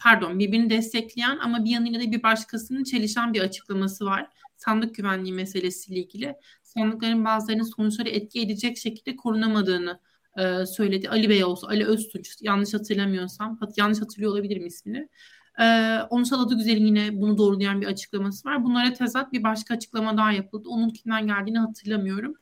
[0.00, 4.28] pardon birbirini destekleyen ama bir yanıyla da bir başkasının çelişen bir açıklaması var.
[4.56, 6.34] Sandık güvenliği meselesiyle ilgili.
[6.62, 10.00] Sandıkların bazılarının sonuçları etki edecek şekilde korunamadığını
[10.38, 11.08] e, söyledi.
[11.08, 15.08] Ali Bey olsa, Ali Öztunç yanlış hatırlamıyorsam, yanlış hatırlıyor olabilirim ismini.
[15.60, 18.64] Ee, Onursal Adıgüzel'in yine bunu doğrulayan bir açıklaması var.
[18.64, 20.68] Bunlara tezat bir başka açıklama daha yapıldı.
[20.68, 22.34] Onun kimden geldiğini hatırlamıyorum.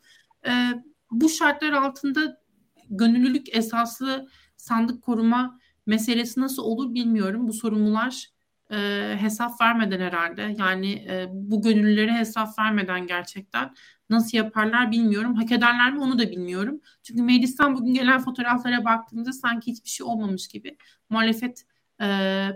[0.47, 0.73] Ee,
[1.11, 2.41] bu şartlar altında
[2.91, 7.49] gönüllülük esaslı sandık koruma meselesi nasıl olur bilmiyorum.
[7.49, 8.27] Bu sorumlular
[8.71, 8.77] e,
[9.21, 10.55] hesap vermeden herhalde.
[10.59, 13.75] Yani e, bu gönüllülere hesap vermeden gerçekten
[14.11, 15.35] nasıl yaparlar bilmiyorum.
[15.35, 16.81] Hak ederler mi onu da bilmiyorum.
[17.03, 20.77] Çünkü meclisten bugün gelen fotoğraflara baktığımızda sanki hiçbir şey olmamış gibi.
[21.11, 21.64] Muhalefet
[22.03, 22.07] e,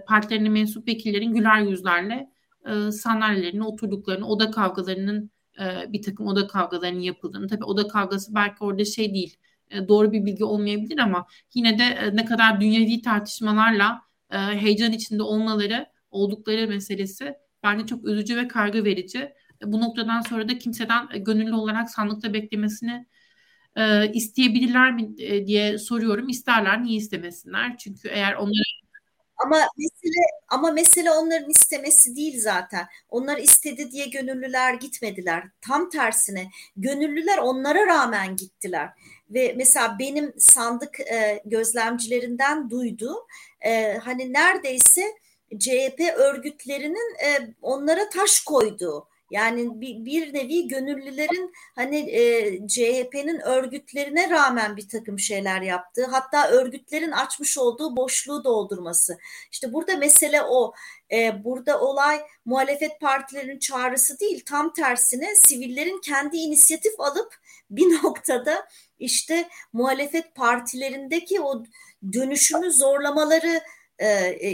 [0.07, 2.30] partilerine mensup vekillerin güler yüzlerle
[2.66, 5.30] e, sandalyelerine oturduklarını, oda kavgalarının
[5.61, 7.49] e, bir takım oda kavgalarının yapıldığını.
[7.49, 9.36] Tabii oda kavgası belki orada şey değil,
[9.70, 14.93] e, doğru bir bilgi olmayabilir ama yine de e, ne kadar dünyevi tartışmalarla e, heyecan
[14.93, 19.18] içinde olmaları, oldukları meselesi bence çok üzücü ve kargı verici.
[19.18, 23.07] E, bu noktadan sonra da kimseden e, gönüllü olarak sandıkta beklemesini
[23.76, 26.28] e, isteyebilirler mi e, diye soruyorum.
[26.28, 27.76] İsterler, niye istemesinler?
[27.78, 28.80] Çünkü eğer onlara
[29.45, 32.86] ama mesele ama mesele onların istemesi değil zaten.
[33.09, 35.45] Onlar istedi diye gönüllüler gitmediler.
[35.61, 38.91] Tam tersine gönüllüler onlara rağmen gittiler.
[39.30, 43.26] Ve mesela benim sandık e, gözlemcilerinden duyduğum
[43.61, 45.05] e, hani neredeyse
[45.59, 54.31] CHP örgütlerinin e, onlara taş koyduğu yani bir, bir nevi gönüllülerin hani e, CHP'nin örgütlerine
[54.31, 59.18] rağmen bir takım şeyler yaptığı hatta örgütlerin açmış olduğu boşluğu doldurması.
[59.53, 60.72] İşte burada mesele o.
[61.12, 67.35] E, burada olay muhalefet partilerinin çağrısı değil tam tersine sivillerin kendi inisiyatif alıp
[67.70, 68.66] bir noktada
[68.99, 71.64] işte muhalefet partilerindeki o
[72.12, 73.61] dönüşümü zorlamaları
[74.01, 74.07] e,
[74.49, 74.51] e,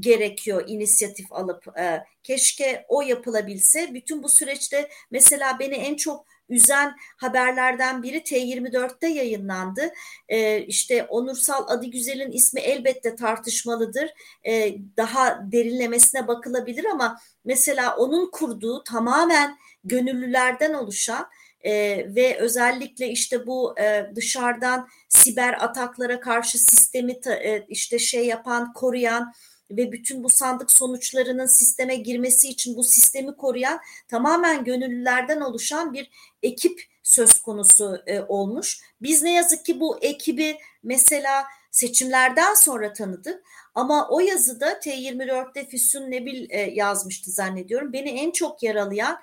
[0.00, 3.94] gerekiyor inisiyatif alıp e, keşke o yapılabilse.
[3.94, 9.92] Bütün bu süreçte mesela beni en çok üzen haberlerden biri T24'te yayınlandı.
[10.28, 14.10] Ee, işte Onursal Adigüzel'in ismi elbette tartışmalıdır.
[14.46, 21.26] Ee, daha derinlemesine bakılabilir ama mesela onun kurduğu tamamen gönüllülerden oluşan
[21.62, 21.72] e,
[22.14, 29.32] ve özellikle işte bu e, dışarıdan siber ataklara karşı sistemi e, işte şey yapan, koruyan
[29.70, 36.10] ve bütün bu sandık sonuçlarının sisteme girmesi için bu sistemi koruyan tamamen gönüllülerden oluşan bir
[36.42, 38.80] ekip söz konusu e, olmuş.
[39.02, 43.44] Biz ne yazık ki bu ekibi mesela seçimlerden sonra tanıdık
[43.74, 47.92] ama o yazıda T24'te Füsun Nebil e, yazmıştı zannediyorum.
[47.92, 49.16] Beni en çok yaralayan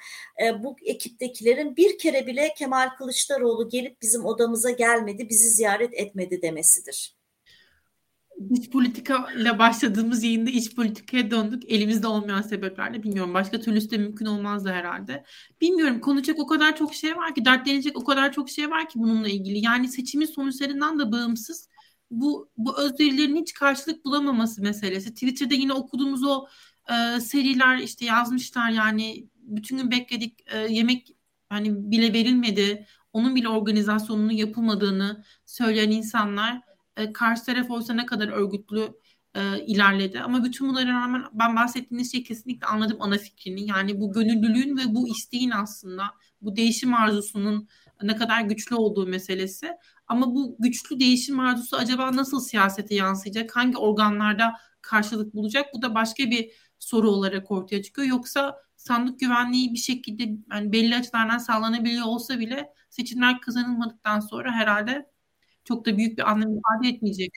[0.44, 6.42] e, bu ekiptekilerin bir kere bile Kemal Kılıçdaroğlu gelip bizim odamıza gelmedi, bizi ziyaret etmedi
[6.42, 7.20] demesidir.
[8.50, 11.72] İç politika ile başladığımız yayında iç politikaya döndük.
[11.72, 13.34] Elimizde olmayan sebeplerle bilmiyorum.
[13.34, 15.24] Başka türlüsü de mümkün olmazdı herhalde.
[15.62, 19.00] Bilmiyorum konuşacak o kadar çok şey var ki, dertlenecek o kadar çok şey var ki
[19.00, 19.66] bununla ilgili.
[19.66, 21.70] Yani seçimin sonuçlarından da bağımsız
[22.12, 25.14] bu bu özverilerin hiç karşılık bulamaması meselesi.
[25.14, 26.48] Twitter'da yine okuduğumuz o
[26.90, 31.16] e, seriler işte yazmışlar yani bütün gün bekledik e, yemek
[31.50, 32.86] hani bile verilmedi.
[33.14, 36.62] Onun bile organizasyonunun yapılmadığını söyleyen insanlar
[36.98, 38.90] e, karşı taraf olsa ne kadar örgütlü
[39.36, 40.20] e, ilerledi.
[40.20, 43.68] Ama bütün bunlara rağmen ben bahsettiğiniz şey kesinlikle anladım ana fikrini.
[43.68, 46.04] Yani bu gönüllülüğün ve bu isteğin aslında
[46.42, 47.68] bu değişim arzusunun
[48.04, 49.72] ne kadar güçlü olduğu meselesi.
[50.10, 53.56] Ama bu güçlü değişim arzusu acaba nasıl siyasete yansıyacak?
[53.56, 55.74] Hangi organlarda karşılık bulacak?
[55.74, 58.08] Bu da başka bir soru olarak ortaya çıkıyor.
[58.08, 65.10] Yoksa sandık güvenliği bir şekilde yani belli açılardan sağlanabiliyor olsa bile seçimler kazanılmadıktan sonra herhalde
[65.64, 67.32] çok da büyük bir anlam ifade etmeyecek.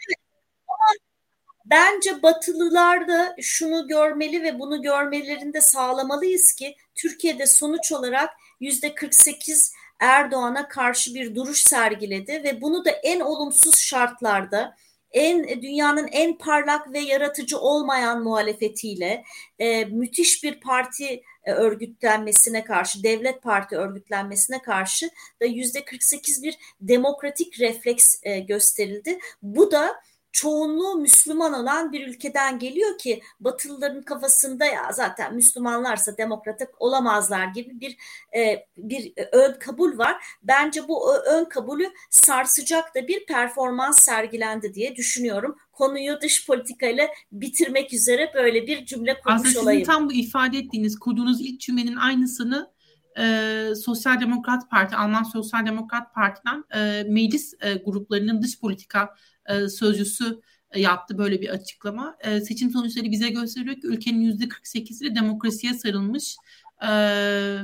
[1.65, 9.73] Bence Batılılar da şunu görmeli ve bunu görmelerinde sağlamalıyız ki Türkiye'de sonuç olarak yüzde 48
[10.03, 14.77] Erdoğan'a karşı bir duruş sergiledi ve bunu da en olumsuz şartlarda
[15.11, 19.25] en dünyanın en parlak ve yaratıcı olmayan muhalefetiyle
[19.59, 25.11] e, müthiş bir parti e, örgütlenmesine karşı, devlet parti örgütlenmesine karşı
[25.43, 29.19] da yüzde 48 bir demokratik refleks e, gösterildi.
[29.43, 29.95] Bu da
[30.33, 37.81] çoğunluğu Müslüman olan bir ülkeden geliyor ki Batılıların kafasında ya zaten Müslümanlarsa demokratik olamazlar gibi
[37.81, 37.97] bir
[38.37, 40.25] e, bir ön kabul var.
[40.43, 45.57] Bence bu ön kabulü sarsacak da bir performans sergilendi diye düşünüyorum.
[45.73, 49.83] Konuyu dış politikayla bitirmek üzere böyle bir cümle kurmuş Aslında olayım.
[49.83, 52.73] Aslında tam bu ifade ettiğiniz, kurduğunuz ilk cümlenin aynısını
[53.19, 59.15] e, Sosyal Demokrat Parti, Alman Sosyal Demokrat Parti'den e, meclis e, gruplarının dış politika
[59.47, 60.41] e, sözcüsü
[60.71, 62.17] e, yaptı böyle bir açıklama.
[62.21, 66.37] E, seçim sonuçları bize gösteriyor ki ülkenin yüzde 48'i demokrasiye sarılmış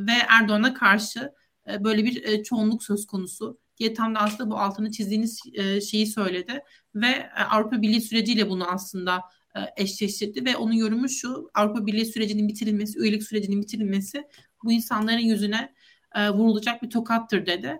[0.00, 1.32] ve Erdoğan'a karşı
[1.80, 5.42] böyle bir çoğunluk söz konusu diye tam da aslında bu altını çizdiğiniz
[5.90, 6.60] şeyi söyledi
[6.94, 9.20] ve Avrupa Birliği süreciyle bunu aslında
[9.56, 14.24] e, eşleştirdi ve onun yorumu şu Avrupa Birliği sürecinin bitirilmesi, üyelik sürecinin bitirilmesi
[14.64, 15.74] bu insanların yüzüne
[16.16, 17.78] vurulacak bir tokattır dedi.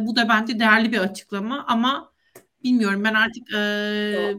[0.00, 2.11] Bu da bence değerli bir açıklama ama
[2.64, 4.36] bilmiyorum ben artık e,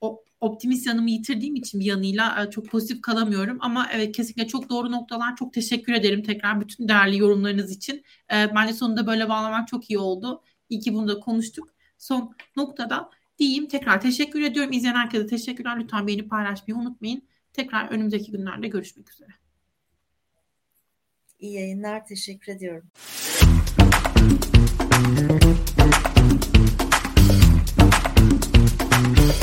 [0.00, 3.58] o optimist yanımı yitirdiğim için bir yanıyla e, çok pozitif kalamıyorum.
[3.60, 5.36] Ama evet kesinlikle çok doğru noktalar.
[5.36, 8.04] Çok teşekkür ederim tekrar bütün değerli yorumlarınız için.
[8.32, 10.42] E, bence sonunda böyle bağlamak çok iyi oldu.
[10.68, 11.74] İyi ki bunu da konuştuk.
[11.98, 14.72] Son noktada diyeyim tekrar teşekkür ediyorum.
[14.72, 15.80] İzleyen herkese teşekkürler.
[15.80, 17.22] Lütfen beğenip paylaşmayı unutmayın.
[17.52, 19.30] Tekrar önümüzdeki günlerde görüşmek üzere.
[21.40, 22.06] İyi yayınlar.
[22.06, 22.88] Teşekkür ediyorum.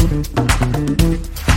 [0.04, 1.53] Música